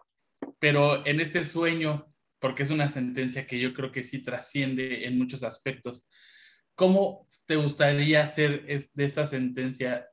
[0.59, 5.19] pero en este sueño, porque es una sentencia que yo creo que sí trasciende en
[5.19, 6.07] muchos aspectos,
[6.75, 10.09] ¿cómo te gustaría hacer de esta sentencia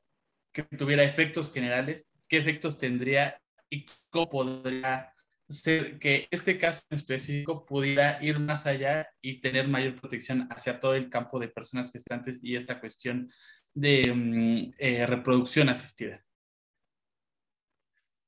[0.52, 5.12] que tuviera efectos generales qué efectos tendría y cómo podría
[5.48, 10.80] ser que este caso en específico pudiera ir más allá y tener mayor protección hacia
[10.80, 13.30] todo el campo de personas gestantes y esta cuestión
[13.74, 16.24] de mm, eh, reproducción asistida?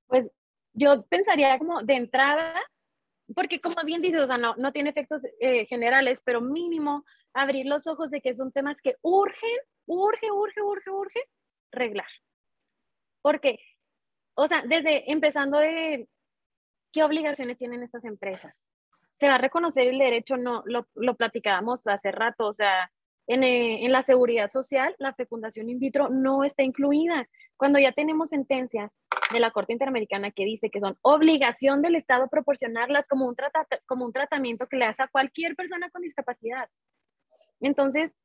[0.07, 0.31] Pues
[0.75, 2.55] yo pensaría como de entrada,
[3.35, 7.67] porque como bien dices, o sea, no, no tiene efectos eh, generales, pero mínimo abrir
[7.67, 11.21] los ojos de que son temas que urgen, urge, urge, urge, urge
[11.73, 12.09] reglar.
[13.23, 13.59] Porque
[14.39, 16.09] o sea, desde empezando de
[16.93, 18.65] qué obligaciones tienen estas empresas.
[19.17, 22.93] Se va a reconocer el derecho, no, lo, lo platicábamos hace rato, o sea,
[23.27, 27.29] en, eh, en, la seguridad social, la fecundación in vitro no está incluida.
[27.57, 28.93] Cuando ya tenemos sentencias
[29.33, 33.35] de la Corte Interamericana que dice que son obligación del Estado proporcionarlas como un,
[33.87, 36.71] como un tratamiento que le hace a cualquier persona con discapacidad.
[37.61, 38.17] Entonces,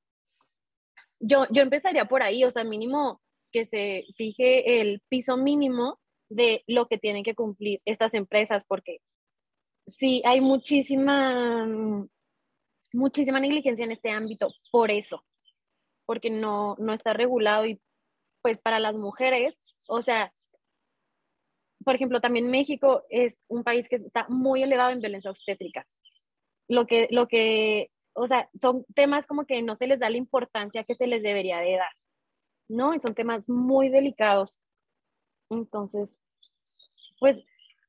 [1.19, 3.19] yo, yo empezaría por ahí, o sea, mínimo
[3.51, 5.99] que se fije el piso mínimo
[6.35, 8.99] de lo que tienen que cumplir estas empresas, porque
[9.87, 11.67] sí hay muchísima,
[12.93, 15.23] muchísima negligencia en este ámbito por eso,
[16.05, 17.81] porque no, no está regulado y
[18.41, 20.33] pues para las mujeres, o sea,
[21.83, 25.85] por ejemplo, también México es un país que está muy elevado en violencia obstétrica.
[26.67, 30.17] Lo que, lo que, o sea, son temas como que no se les da la
[30.17, 31.91] importancia que se les debería de dar,
[32.69, 32.93] ¿no?
[32.93, 34.61] Y son temas muy delicados.
[35.49, 36.15] Entonces,
[37.23, 37.41] pues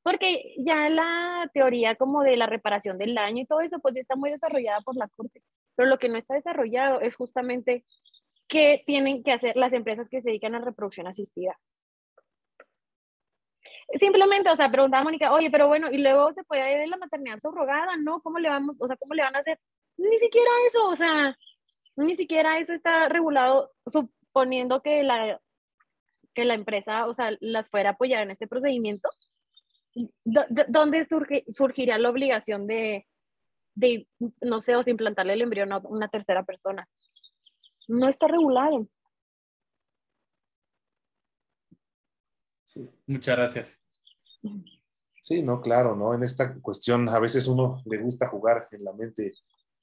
[0.04, 4.14] porque ya la teoría como de la reparación del daño y todo eso, pues está
[4.14, 5.42] muy desarrollada por la Corte,
[5.74, 7.84] pero lo que no está desarrollado es justamente
[8.46, 11.58] qué tienen que hacer las empresas que se dedican a reproducción asistida.
[13.94, 17.40] Simplemente, o sea, preguntaba Mónica, oye, pero bueno, y luego se puede ir la maternidad
[17.40, 18.20] subrogada, ¿no?
[18.20, 19.58] ¿Cómo le vamos, o sea, cómo le van a hacer?
[19.96, 21.36] Ni siquiera eso, o sea,
[21.96, 25.40] ni siquiera eso está regulado, suponiendo que la
[26.34, 29.08] que la empresa, o sea, las fuera a apoyar en este procedimiento,
[30.24, 33.06] ¿dónde surge, surgiría la obligación de,
[33.74, 34.06] de,
[34.40, 36.88] no sé, o de implantarle el embrión a una tercera persona?
[37.88, 38.88] No está regulado.
[42.64, 42.90] Sí.
[43.06, 43.80] Muchas gracias.
[45.20, 46.12] Sí, no, claro, ¿no?
[46.12, 49.32] En esta cuestión a veces uno le gusta jugar en la mente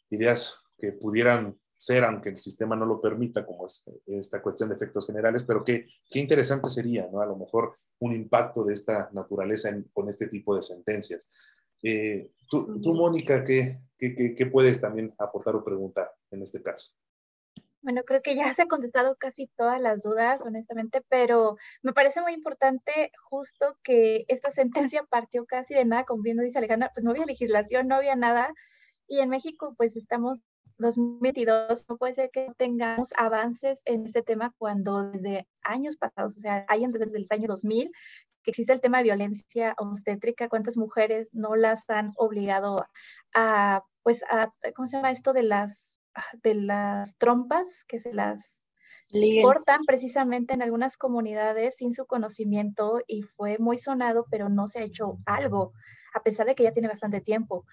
[0.09, 4.75] ideas que pudieran ser, aunque el sistema no lo permita, como es esta cuestión de
[4.75, 7.21] efectos generales, pero qué, qué interesante sería, ¿no?
[7.21, 11.31] A lo mejor un impacto de esta naturaleza con este tipo de sentencias.
[11.81, 16.91] Eh, tú, tú, Mónica, ¿qué, qué, qué puedes también aportar o preguntar en este caso?
[17.81, 22.21] Bueno, creo que ya se ha contestado casi todas las dudas, honestamente, pero me parece
[22.21, 27.03] muy importante justo que esta sentencia partió casi de nada, como bien dice Alejandra, pues
[27.03, 28.53] no había legislación, no había nada,
[29.07, 30.41] y en México pues estamos
[30.81, 36.39] 2022, no puede ser que tengamos avances en este tema cuando desde años pasados, o
[36.39, 37.91] sea, hay desde el año 2000
[38.43, 42.83] que existe el tema de violencia obstétrica, cuántas mujeres no las han obligado
[43.35, 45.99] a, pues, a, ¿cómo se llama esto de las
[46.43, 48.65] de las trompas que se las
[49.41, 54.79] cortan precisamente en algunas comunidades sin su conocimiento y fue muy sonado, pero no se
[54.79, 55.73] ha hecho algo,
[56.13, 57.65] a pesar de que ya tiene bastante tiempo.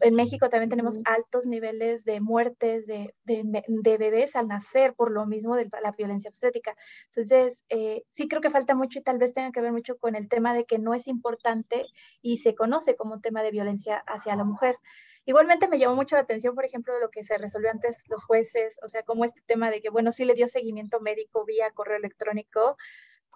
[0.00, 5.26] En México también tenemos altos niveles de muertes de, de, bebés al nacer por lo
[5.26, 6.76] mismo de la violencia obstétrica.
[7.06, 10.16] Entonces, eh, sí creo que falta mucho y tal vez tenga que ver mucho con
[10.16, 11.86] el tema de que no es importante
[12.22, 14.76] y se conoce como un tema de violencia hacia la mujer.
[15.28, 18.78] Igualmente me llamó mucho la atención, por ejemplo, lo que se resolvió antes los jueces,
[18.84, 21.96] o sea, como este tema de que, bueno, sí le dio seguimiento médico vía correo
[21.96, 22.76] electrónico,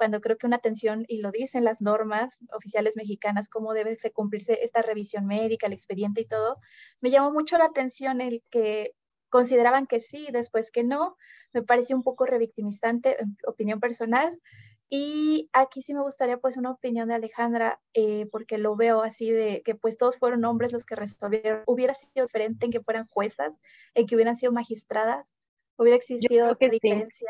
[0.01, 4.65] cuando creo que una atención, y lo dicen las normas oficiales mexicanas, cómo debe cumplirse
[4.65, 6.57] esta revisión médica, el expediente y todo,
[7.03, 8.95] me llamó mucho la atención el que
[9.29, 11.19] consideraban que sí, después que no,
[11.53, 14.41] me pareció un poco revictimizante, opinión personal,
[14.89, 19.31] y aquí sí me gustaría pues una opinión de Alejandra, eh, porque lo veo así
[19.31, 21.63] de que pues todos fueron hombres los que resolvieron.
[21.67, 23.59] ¿Hubiera sido diferente en que fueran juezas,
[23.93, 25.37] en que hubieran sido magistradas?
[25.77, 27.29] ¿Hubiera existido que diferencia?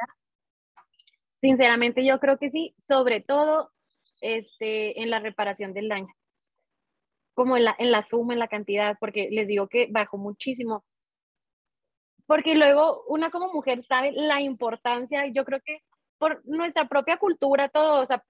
[1.41, 3.71] Sinceramente yo creo que sí, sobre todo
[4.21, 6.15] este, en la reparación del daño,
[7.35, 10.85] como en la, en la suma, en la cantidad, porque les digo que bajó muchísimo.
[12.27, 15.83] Porque luego una como mujer sabe la importancia, yo creo que
[16.19, 18.23] por nuestra propia cultura, todo, o sea,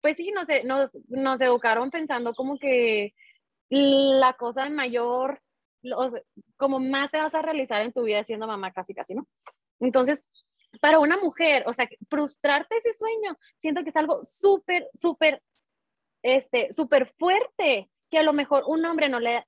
[0.00, 3.14] pues sí, nos, nos, nos educaron pensando como que
[3.70, 5.40] la cosa mayor,
[6.56, 9.26] como más te vas a realizar en tu vida siendo mamá, casi, casi, ¿no?
[9.80, 10.28] Entonces,
[10.80, 15.42] para una mujer, o sea, frustrarte ese sueño, siento que es algo súper, súper,
[16.22, 19.44] este, súper fuerte, que a lo mejor un hombre no le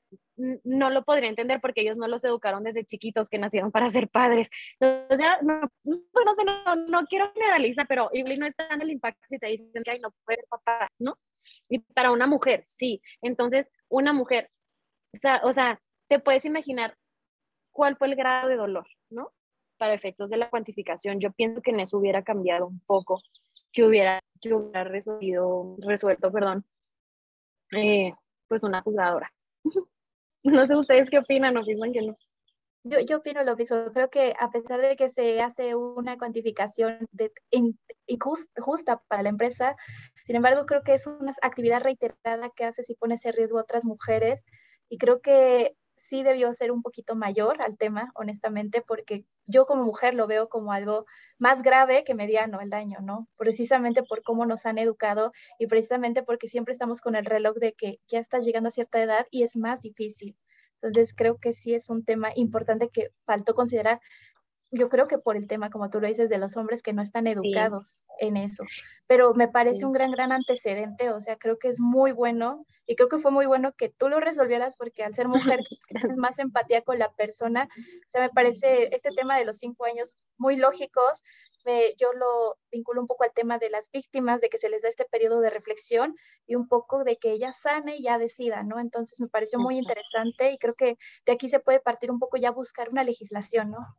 [0.65, 4.09] no lo podría entender porque ellos no los educaron desde chiquitos que nacieron para ser
[4.09, 4.49] padres.
[4.79, 9.21] Entonces, no, no, sé, no, no, quiero generalizar, pero igual no está en el impacto
[9.29, 11.19] si te dicen que Ay, no puede papá, ¿no?
[11.69, 13.03] Y para una mujer, sí.
[13.23, 14.51] Entonces, una mujer,
[15.43, 16.97] o sea, te puedes imaginar
[17.73, 19.33] cuál fue el grado de dolor, ¿no?
[19.81, 21.21] Para efectos de la cuantificación.
[21.21, 23.23] Yo pienso que en eso hubiera cambiado un poco,
[23.73, 26.67] que hubiera, que hubiera resuelto, resuelto perdón,
[27.73, 28.13] eh,
[28.47, 29.33] pues una juzgadora.
[30.43, 32.15] No sé ustedes qué opinan o piensan que no.
[32.83, 33.77] Yo, yo opino lo mismo.
[33.93, 37.31] Creo que a pesar de que se hace una cuantificación de,
[38.59, 39.77] justa para la empresa,
[40.25, 43.63] sin embargo, creo que es una actividad reiterada que hace si pone ese riesgo a
[43.63, 44.43] otras mujeres.
[44.89, 45.77] Y creo que
[46.09, 50.49] sí debió ser un poquito mayor al tema, honestamente, porque yo como mujer lo veo
[50.49, 51.07] como algo
[51.39, 53.29] más grave que mediano el daño, ¿no?
[53.37, 57.73] Precisamente por cómo nos han educado y precisamente porque siempre estamos con el reloj de
[57.73, 60.37] que ya estás llegando a cierta edad y es más difícil.
[60.83, 64.01] Entonces creo que sí es un tema importante que faltó considerar
[64.73, 67.03] yo creo que por el tema, como tú lo dices, de los hombres que no
[67.03, 68.65] están educados en eso.
[69.07, 72.95] Pero me parece un gran, gran antecedente, o sea, creo que es muy bueno y
[72.95, 76.39] creo que fue muy bueno que tú lo resolvieras porque al ser mujer tienes más
[76.39, 77.69] empatía con la persona.
[77.77, 81.25] O sea, me parece este tema de los cinco años muy lógicos.
[81.99, 84.89] yo lo vinculo un poco al tema de las víctimas, de que se les da
[84.89, 86.15] este periodo de reflexión
[86.47, 88.79] y un poco de que ella sane y ya decida, ¿no?
[88.79, 90.97] Entonces me pareció muy interesante y creo que
[91.27, 93.97] de aquí se puede partir un poco ya buscar una legislación, ¿no?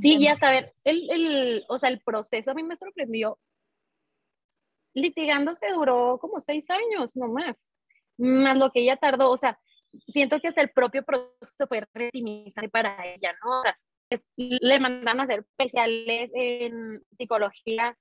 [0.00, 3.38] Sí, ya saber, el, el, o sea, el proceso a mí me sorprendió.
[4.94, 7.68] Litigándose duró como seis años nomás,
[8.18, 9.58] más lo que ella tardó, o sea,
[10.08, 13.60] siento que hasta el propio proceso fue retimizante para ella, ¿no?
[13.60, 13.76] O sea,
[14.36, 17.96] le mandaron a hacer especiales en psicología,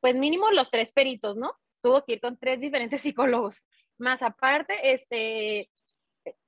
[0.00, 1.52] pues mínimo los tres peritos, ¿no?
[1.82, 3.62] Tuvo que ir con tres diferentes psicólogos.
[3.98, 5.70] Más aparte, este,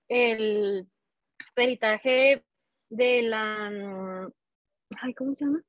[0.09, 0.87] el
[1.55, 2.45] peritaje
[2.93, 4.33] de la, mm,
[5.01, 5.63] ay, ¿cómo se llama?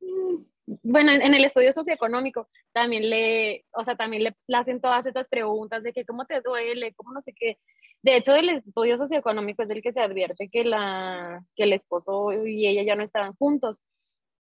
[0.00, 0.44] Mm,
[0.82, 5.82] bueno, en, el estudio socioeconómico también le, o sea, también le, hacen todas estas preguntas
[5.82, 7.58] de que cómo te duele, cómo no sé qué.
[8.02, 12.32] De hecho, el estudio socioeconómico es el que se advierte que, la, que el esposo
[12.46, 13.82] y ella ya no estaban juntos.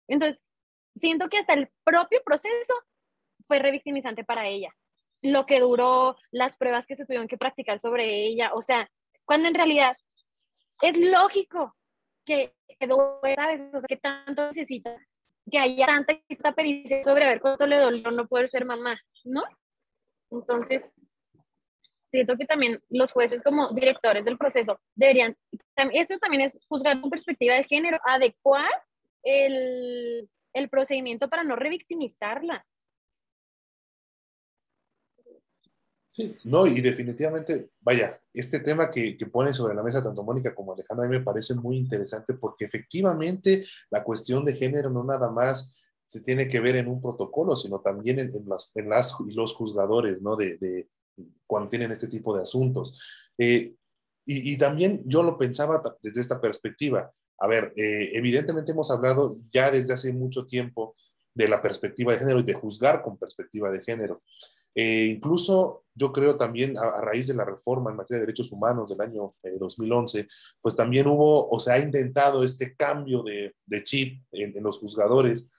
[0.07, 0.39] Entonces,
[0.95, 2.73] siento que hasta el propio proceso
[3.47, 4.73] fue revictimizante para ella.
[5.21, 8.89] Lo que duró, las pruebas que se tuvieron que practicar sobre ella, o sea,
[9.27, 9.95] cuando en realidad
[10.81, 11.75] es lógico
[12.25, 13.69] que, que ¿sabes?
[13.73, 14.97] O sea, que tanto necesita,
[15.51, 19.43] que haya tanta, tanta pericia sobre ver cuánto le dolió no poder ser mamá, ¿no?
[20.31, 20.91] Entonces,
[22.09, 25.35] siento que también los jueces como directores del proceso deberían,
[25.93, 28.71] esto también es juzgar con perspectiva de género, adecuar
[29.23, 32.65] el, el procedimiento para no revictimizarla.
[36.43, 40.73] No, y definitivamente, vaya, este tema que, que pone sobre la mesa tanto Mónica como
[40.73, 45.29] Alejandra a mí me parece muy interesante porque efectivamente la cuestión de género no nada
[45.29, 49.53] más se tiene que ver en un protocolo, sino también en, las, en las, los
[49.53, 50.35] juzgadores, ¿no?
[50.35, 50.89] De, de,
[51.45, 53.29] cuando tienen este tipo de asuntos.
[53.37, 53.75] Eh,
[54.25, 57.11] y, y, también yo lo pensaba desde esta perspectiva.
[57.39, 60.95] A ver, eh, evidentemente hemos hablado ya desde hace mucho tiempo
[61.33, 64.23] de la perspectiva de género y de juzgar con perspectiva de género.
[64.79, 68.91] Eh, incluso yo creo también a, raíz de la reforma en materia de derechos humanos
[68.91, 70.27] del año 2011, eh,
[70.61, 75.51] pues también hubo o se ha intentado este cambio de, chip en, los juzgadores,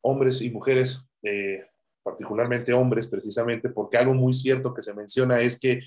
[0.00, 1.62] hombres y mujeres, eh,
[2.02, 5.78] particularmente hombres precisamente, porque algo muy cierto que se menciona es que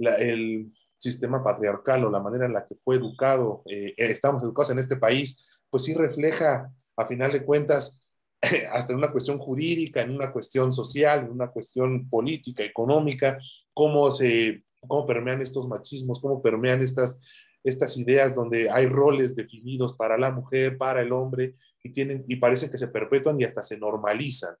[0.00, 4.96] el sistema patriarcal o la manera en la que fue educado, estamos educados en este
[4.96, 8.03] país, pues sí refleja a final de cuentas
[8.72, 13.38] hasta en una cuestión jurídica, en una cuestión social, en una cuestión política, económica,
[13.72, 17.20] cómo se cómo permean estos machismos, cómo permean estas,
[17.62, 22.36] estas ideas donde hay roles definidos para la mujer, para el hombre, y, tienen, y
[22.36, 24.54] parecen que se perpetúan y hasta se normalizan.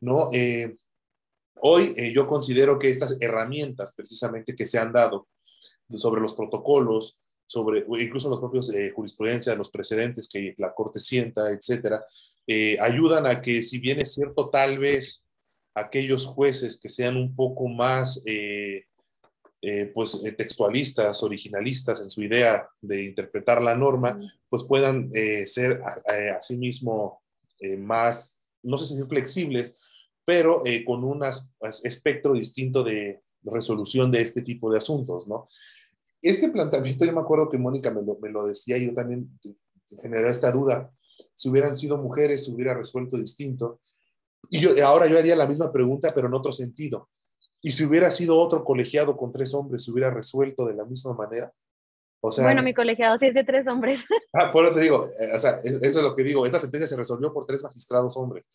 [0.00, 0.28] ¿no?
[0.32, 0.76] Eh,
[1.60, 5.28] hoy eh, yo considero que estas herramientas precisamente que se han dado
[5.88, 11.50] sobre los protocolos, sobre incluso los propios eh, jurisprudencia, los precedentes que la Corte sienta,
[11.50, 12.04] etcétera,
[12.46, 15.22] eh, ayudan a que, si bien es cierto, tal vez
[15.74, 18.84] aquellos jueces que sean un poco más eh,
[19.62, 24.18] eh, pues, textualistas, originalistas en su idea de interpretar la norma,
[24.48, 25.10] pues puedan
[25.46, 25.80] ser
[26.36, 27.22] asimismo
[27.78, 29.80] más, no sé si flexibles,
[30.24, 31.24] pero con un
[31.82, 35.48] espectro distinto de resolución de este tipo de asuntos, ¿no?
[36.28, 39.28] Este planteamiento, yo me acuerdo que Mónica me lo, me lo decía y yo también
[40.02, 40.90] generé esta duda
[41.34, 43.80] si hubieran sido mujeres, se hubiera resuelto distinto.
[44.50, 47.08] Y yo, ahora yo haría la misma pregunta, pero en otro sentido.
[47.62, 51.14] ¿Y si hubiera sido otro colegiado con tres hombres, se hubiera resuelto de la misma
[51.14, 51.52] manera?
[52.20, 54.04] O sea, bueno, mi colegiado sí es de tres hombres.
[54.32, 56.88] Ah, por eso te digo, eh, o sea, eso es lo que digo, esta sentencia
[56.88, 58.50] se resolvió por tres magistrados hombres.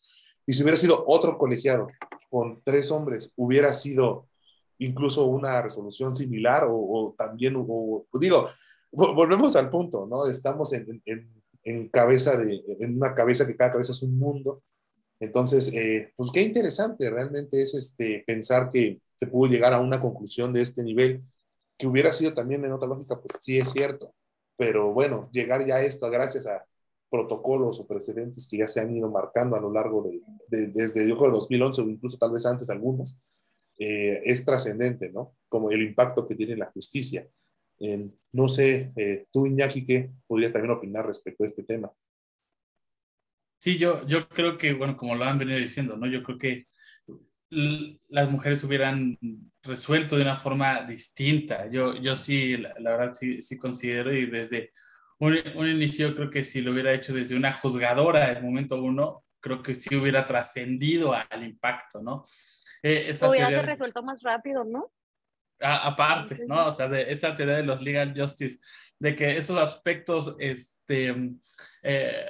[0.46, 1.88] Y si hubiera sido otro colegiado
[2.30, 4.28] con tres hombres, hubiera sido
[4.80, 8.50] incluso una resolución similar o, también, o, digo,
[8.92, 10.28] volvemos al punto, ¿no?
[10.28, 11.02] Estamos en,
[11.64, 14.62] en cabeza de, en una cabeza que cada cabeza es un mundo.
[15.20, 20.00] Entonces, eh, pues qué interesante realmente es este, pensar que se pudo llegar a una
[20.00, 21.24] conclusión de este nivel,
[21.78, 24.14] que hubiera sido también en otra lógica, pues sí es cierto,
[24.58, 26.66] pero bueno, llegar ya a esto gracias a
[27.10, 31.18] protocolos o precedentes que ya se han ido marcando a lo largo de, desde yo
[31.18, 33.18] creo 2011 o incluso tal vez antes algunos,
[33.80, 35.36] eh, es trascendente, ¿no?
[35.48, 37.28] Como el impacto que tiene la justicia
[38.32, 41.92] no sé, eh, tú Iñaki, ¿qué podrías también opinar respecto a este tema?
[43.58, 46.08] Sí, yo, yo creo que, bueno, como lo han venido diciendo, ¿no?
[46.08, 46.68] Yo creo que
[47.52, 49.18] las mujeres hubieran
[49.64, 51.70] resuelto de una forma distinta.
[51.70, 54.72] Yo, yo sí, la, verdad, sí, sí considero y desde
[55.20, 59.26] un, un, inicio creo que si lo hubiera hecho desde una juzgadora el momento uno,
[59.42, 62.24] creo que sí hubiera trascendido al impacto, ¿no?
[62.84, 64.92] Eh, hubiera resuelto más rápido, ¿no?
[65.62, 66.68] aparte, ¿no?
[66.68, 68.60] O sea, de esa teoría de los legal justice,
[68.98, 71.14] de que esos aspectos este,
[71.84, 72.26] eh,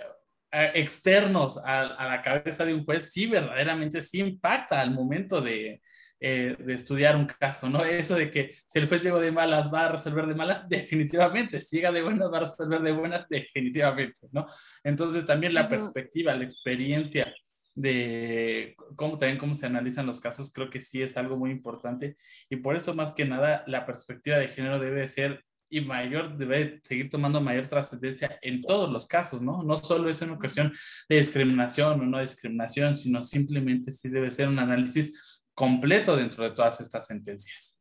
[0.52, 5.82] externos a, la cabeza de un juez sí verdaderamente sí impacta al momento de,
[6.20, 7.84] eh, de, estudiar un caso, ¿no?
[7.84, 11.62] Eso de que si el juez llegó de malas va a resolver de malas, definitivamente,
[11.62, 14.48] si llega de buenas va a resolver de buenas, definitivamente, ¿no?
[14.84, 17.32] Entonces también la perspectiva, la experiencia
[17.80, 22.18] de cómo también cómo se analizan los casos, creo que sí es algo muy importante
[22.50, 26.82] y por eso más que nada la perspectiva de género debe ser y mayor, debe
[26.84, 29.64] seguir tomando mayor trascendencia en todos los casos, ¿no?
[29.64, 30.74] No solo es una cuestión
[31.08, 36.52] de discriminación o no discriminación, sino simplemente sí debe ser un análisis completo dentro de
[36.52, 37.80] todas estas sentencias.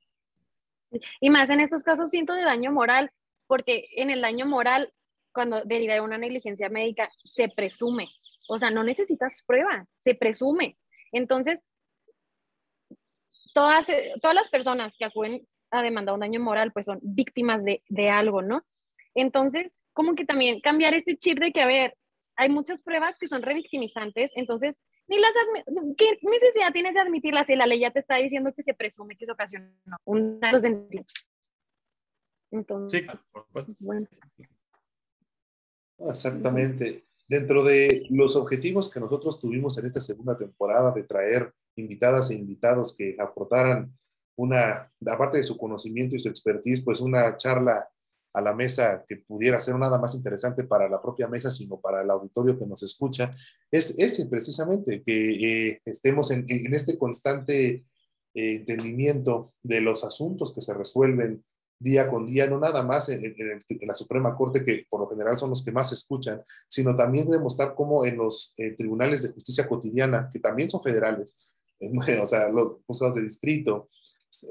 [1.21, 3.11] Y más en estos casos siento de daño moral,
[3.49, 4.93] porque en el daño moral,
[5.33, 8.07] cuando deriva de una negligencia médica, se presume
[8.49, 10.79] o sea, no necesitas prueba, se presume.
[11.13, 11.61] Entonces,
[13.55, 13.87] todas,
[14.21, 18.11] todas las personas que acuden a demandar un daño moral, pues son víctimas de, de
[18.11, 18.65] algo, ¿no?
[19.15, 21.97] Entonces, como que también cambiar este chip de que, a ver,
[22.37, 25.33] hay muchas pruebas que son revictimizantes, entonces, ni las
[25.97, 29.17] ¿qué necesidad tienes de admitirlas si la ley ya te está diciendo que se presume
[29.17, 29.73] que se ocasionó
[30.05, 30.59] un daño
[32.51, 33.75] Entonces, sí, por supuesto.
[33.81, 34.07] Bueno.
[35.99, 37.08] Exactamente.
[37.29, 42.35] Dentro de los objetivos que nosotros tuvimos en esta segunda temporada de traer invitadas e
[42.35, 43.93] invitados que aportaran
[44.37, 47.87] una, aparte de su conocimiento y su expertise, pues una charla
[48.33, 52.03] a la mesa que pudiera ser nada más interesante para la propia mesa, sino para
[52.03, 53.35] el auditorio que nos escucha,
[53.71, 57.85] es ese precisamente, que eh, estemos en, este constante eh,
[58.33, 61.45] entendimiento de los asuntos que se resuelven
[61.79, 63.35] día con día, no nada más en,
[63.83, 67.75] la Suprema Corte, que por lo general son los que más escuchan, sino también demostrar
[67.75, 71.39] cómo en los tribunales de justicia cotidiana, que también son federales,
[72.23, 73.89] o sea, los juzgados de distrito,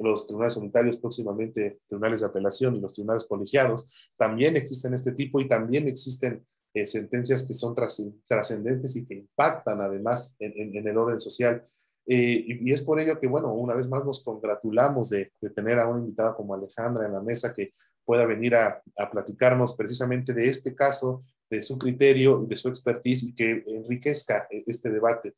[0.01, 5.39] los tribunales unitarios, próximamente tribunales de apelación y los tribunales colegiados, también existen este tipo
[5.39, 11.19] y también existen eh, sentencias que son trascendentes y que impactan además en el orden
[11.19, 11.63] social.
[12.09, 15.87] Eh, y, es por ello que, bueno, una vez más nos congratulamos de, tener a
[15.87, 17.71] una invitada como Alejandra en la mesa que
[18.05, 18.81] pueda venir a,
[19.11, 24.47] platicarnos precisamente de este caso, de su criterio y de su expertise y que enriquezca
[24.49, 25.35] eh, este debate.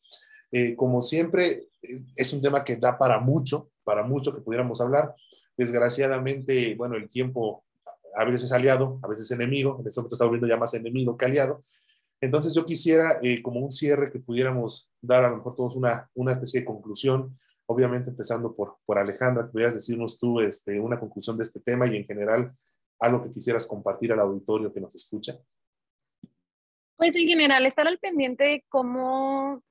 [0.51, 1.69] Eh, como siempre,
[2.15, 5.15] es un tema que da para mucho, para mucho que pudiéramos hablar.
[5.57, 7.63] Desgraciadamente, bueno, el tiempo
[8.15, 10.73] a veces es aliado, a veces es enemigo, en este momento está volviendo ya más
[10.73, 11.59] enemigo que aliado,
[12.21, 16.09] entonces yo quisiera, eh, como un cierre, que pudiéramos dar a lo mejor todos una,
[16.13, 20.99] una especie de conclusión, obviamente empezando por, por Alejandra, que pudieras decirnos tú este, una
[20.99, 22.53] conclusión de este tema y en general
[22.99, 25.37] algo que quisieras compartir al auditorio que nos escucha.
[26.97, 29.63] Pues en general estar al pendiente de cómo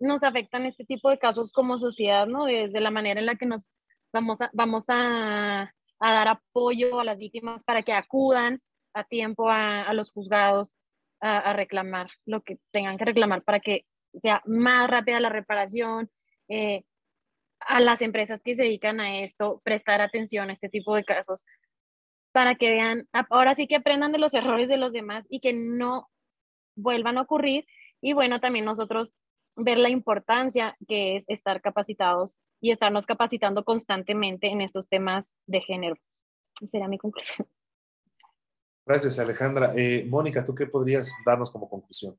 [0.00, 2.46] nos afectan este tipo de casos como sociedad, ¿no?
[2.46, 3.70] Desde la manera en la que nos
[4.12, 8.58] vamos a, vamos a, a dar apoyo a las víctimas para que acudan
[8.94, 10.76] a tiempo a, a los juzgados,
[11.22, 13.86] a, reclamar lo que tengan que reclamar para que
[14.20, 16.10] sea más rápida la reparación,
[16.48, 16.82] eh,
[17.60, 21.44] a las empresas que se dedican a esto, prestar atención a este tipo de casos,
[22.32, 25.52] para que vean, ahora sí que aprendan de los errores de los demás y que
[25.52, 26.08] no
[26.76, 27.66] vuelvan a ocurrir.
[28.00, 29.14] Y bueno, también nosotros
[29.54, 35.60] ver la importancia que es estar capacitados y estarnos capacitando constantemente en estos temas de
[35.60, 35.96] género.
[36.70, 37.46] Sería mi conclusión.
[38.92, 39.72] Gracias, Alejandra.
[39.74, 42.14] Eh, Mónica, ¿tú qué podrías darnos como conclusión?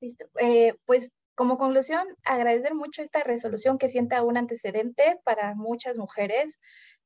[0.00, 0.24] Listo.
[0.40, 6.60] Eh, pues como conclusión, agradecer mucho esta resolución que sienta un antecedente para muchas mujeres.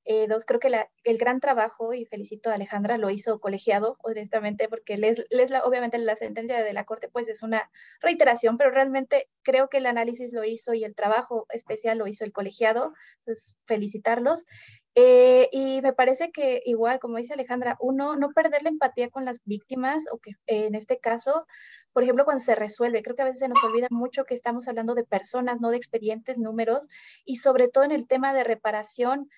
[0.09, 0.71] Eh, dos, creo que
[1.03, 5.65] el gran trabajo, y felicito a Alejandra, lo hizo colegiado, honestamente, porque les, les la,
[5.65, 7.69] obviamente la sentencia de la Corte pues es una
[8.01, 12.25] reiteración, pero realmente creo que el análisis lo hizo y el trabajo especial lo hizo
[12.25, 14.47] el colegiado, entonces felicitarlos.
[14.95, 19.25] Eh, y me parece que igual, como dice Alejandra, uno no perder la empatía con
[19.25, 21.49] las víctimas, o que en este caso,
[21.93, 24.69] por ejemplo, cuando se resuelve, creo que a veces se nos olvida mucho que estamos
[24.69, 26.87] hablando de personas, no de expedientes, números,
[27.25, 29.29] y sobre todo en el tema de reparación,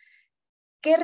[0.81, 0.97] ¿qué,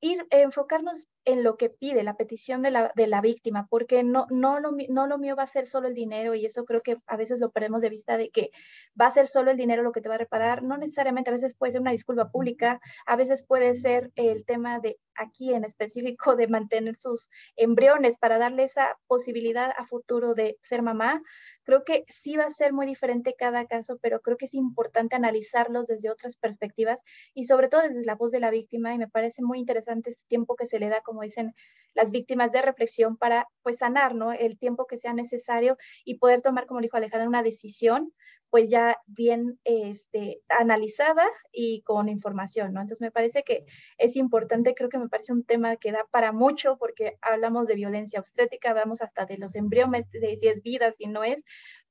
[0.00, 4.26] ir enfocarnos en lo que pide la petición de la, de la víctima, porque no,
[4.30, 6.98] no, lo, no lo mío va a ser solo el dinero y eso creo que
[7.06, 8.50] a veces lo perdemos de vista de que
[8.98, 11.34] va a ser solo el dinero lo que te va a reparar, no necesariamente, a
[11.34, 15.64] veces puede ser una disculpa pública, a veces puede ser el tema de aquí en
[15.64, 21.22] específico de mantener sus embriones para darle esa posibilidad a futuro de ser mamá,
[21.66, 25.16] Creo que sí va a ser muy diferente cada caso, pero creo que es importante
[25.16, 27.00] analizarlos desde otras perspectivas
[27.34, 28.94] y sobre todo desde la voz de la víctima.
[28.94, 31.54] Y me parece muy interesante este tiempo que se le da, como dicen
[31.94, 34.32] las víctimas, de reflexión para pues sanar, ¿no?
[34.32, 38.12] El tiempo que sea necesario y poder tomar, como dijo Alejandra, una decisión
[38.50, 42.80] pues ya bien este, analizada y con información, ¿no?
[42.80, 43.64] Entonces me parece que
[43.98, 47.74] es importante, creo que me parece un tema que da para mucho porque hablamos de
[47.74, 51.42] violencia obstétrica, hablamos hasta de los embriones, de si es vida, si no es,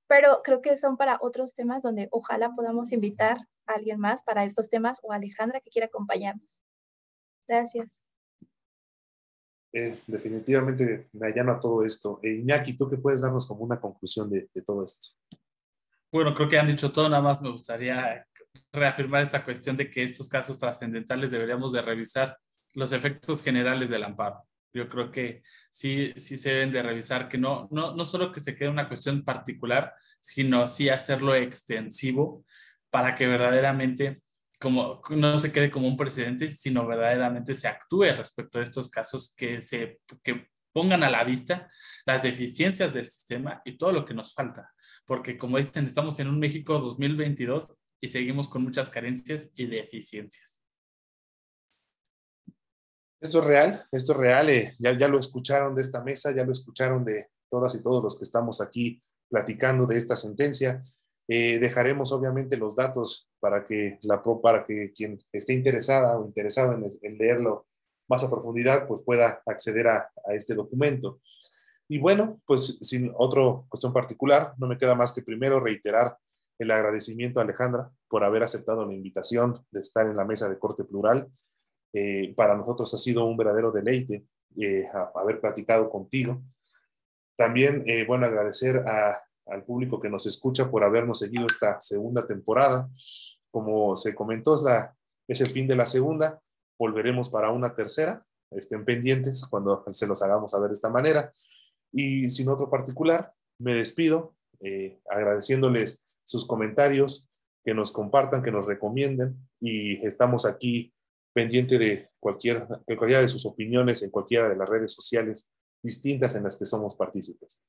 [0.07, 4.45] pero creo que son para otros temas donde ojalá podamos invitar a alguien más para
[4.45, 6.63] estos temas o a Alejandra que quiera acompañarnos.
[7.47, 8.04] Gracias.
[9.77, 12.19] Eh, definitivamente me allano a todo esto.
[12.23, 15.17] Eh, Iñaki, ¿tú qué puedes darnos como una conclusión de, de todo esto?
[16.15, 18.25] bueno, creo que han dicho todo, nada más me gustaría
[18.71, 22.37] reafirmar esta cuestión de que estos casos trascendentales deberíamos de revisar
[22.73, 24.43] los efectos generales del amparo.
[24.73, 28.39] Yo creo que sí, sí se deben de revisar que no, no, no solo que
[28.39, 32.45] se quede una cuestión particular, sino sí hacerlo extensivo
[32.89, 34.21] para que verdaderamente
[34.71, 39.61] no se quede como un precedente, sino verdaderamente se actúe respecto a estos casos que
[39.61, 41.69] se que pongan a la vista
[42.05, 46.27] las deficiencias del sistema y todo lo que nos falta porque como dicen, estamos en
[46.27, 50.61] un México 2022 y seguimos con muchas carencias y deficiencias.
[53.21, 56.43] Esto es real, esto es real, eh, ya, ya lo escucharon de esta mesa, ya
[56.43, 60.83] lo escucharon de todas y todos los que estamos aquí platicando de esta sentencia.
[61.27, 66.73] Eh, dejaremos obviamente los datos para que, la, para que quien esté interesada o interesado
[66.73, 67.67] en, leerlo
[68.07, 71.19] más a profundidad, pues pueda acceder a, a, este documento.
[71.87, 76.17] Y bueno, pues sin otra cuestión particular, no me queda más que primero reiterar
[76.59, 80.57] el agradecimiento a Alejandra por haber aceptado la invitación de estar en la mesa de
[80.57, 81.27] corte plural.
[81.93, 84.25] Eh, para nosotros ha sido un verdadero deleite
[84.57, 86.41] eh, haber platicado contigo.
[87.35, 88.83] También, eh, bueno, agradecer
[89.47, 92.89] al público que nos escucha por habernos seguido esta segunda temporada.
[93.51, 94.95] Como se comentó, es, la,
[95.27, 96.41] es el fin de la segunda.
[96.77, 98.25] Volveremos para una tercera.
[98.51, 101.33] Estén pendientes cuando se los hagamos saber de esta manera.
[101.91, 104.35] Y sin otro particular, me despido
[105.09, 107.29] agradeciéndoles sus comentarios,
[107.65, 110.93] que nos compartan, que nos recomienden y estamos aquí
[111.33, 116.35] pendiente de cualquier, de cualquiera de sus opiniones en cualquiera de las redes sociales distintas
[116.35, 117.61] en las que somos partícipes.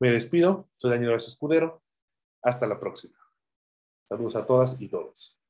[0.00, 1.82] Me despido, soy Daniel Escudero,
[2.42, 3.18] hasta la próxima.
[4.08, 5.40] Saludos a todas y todos.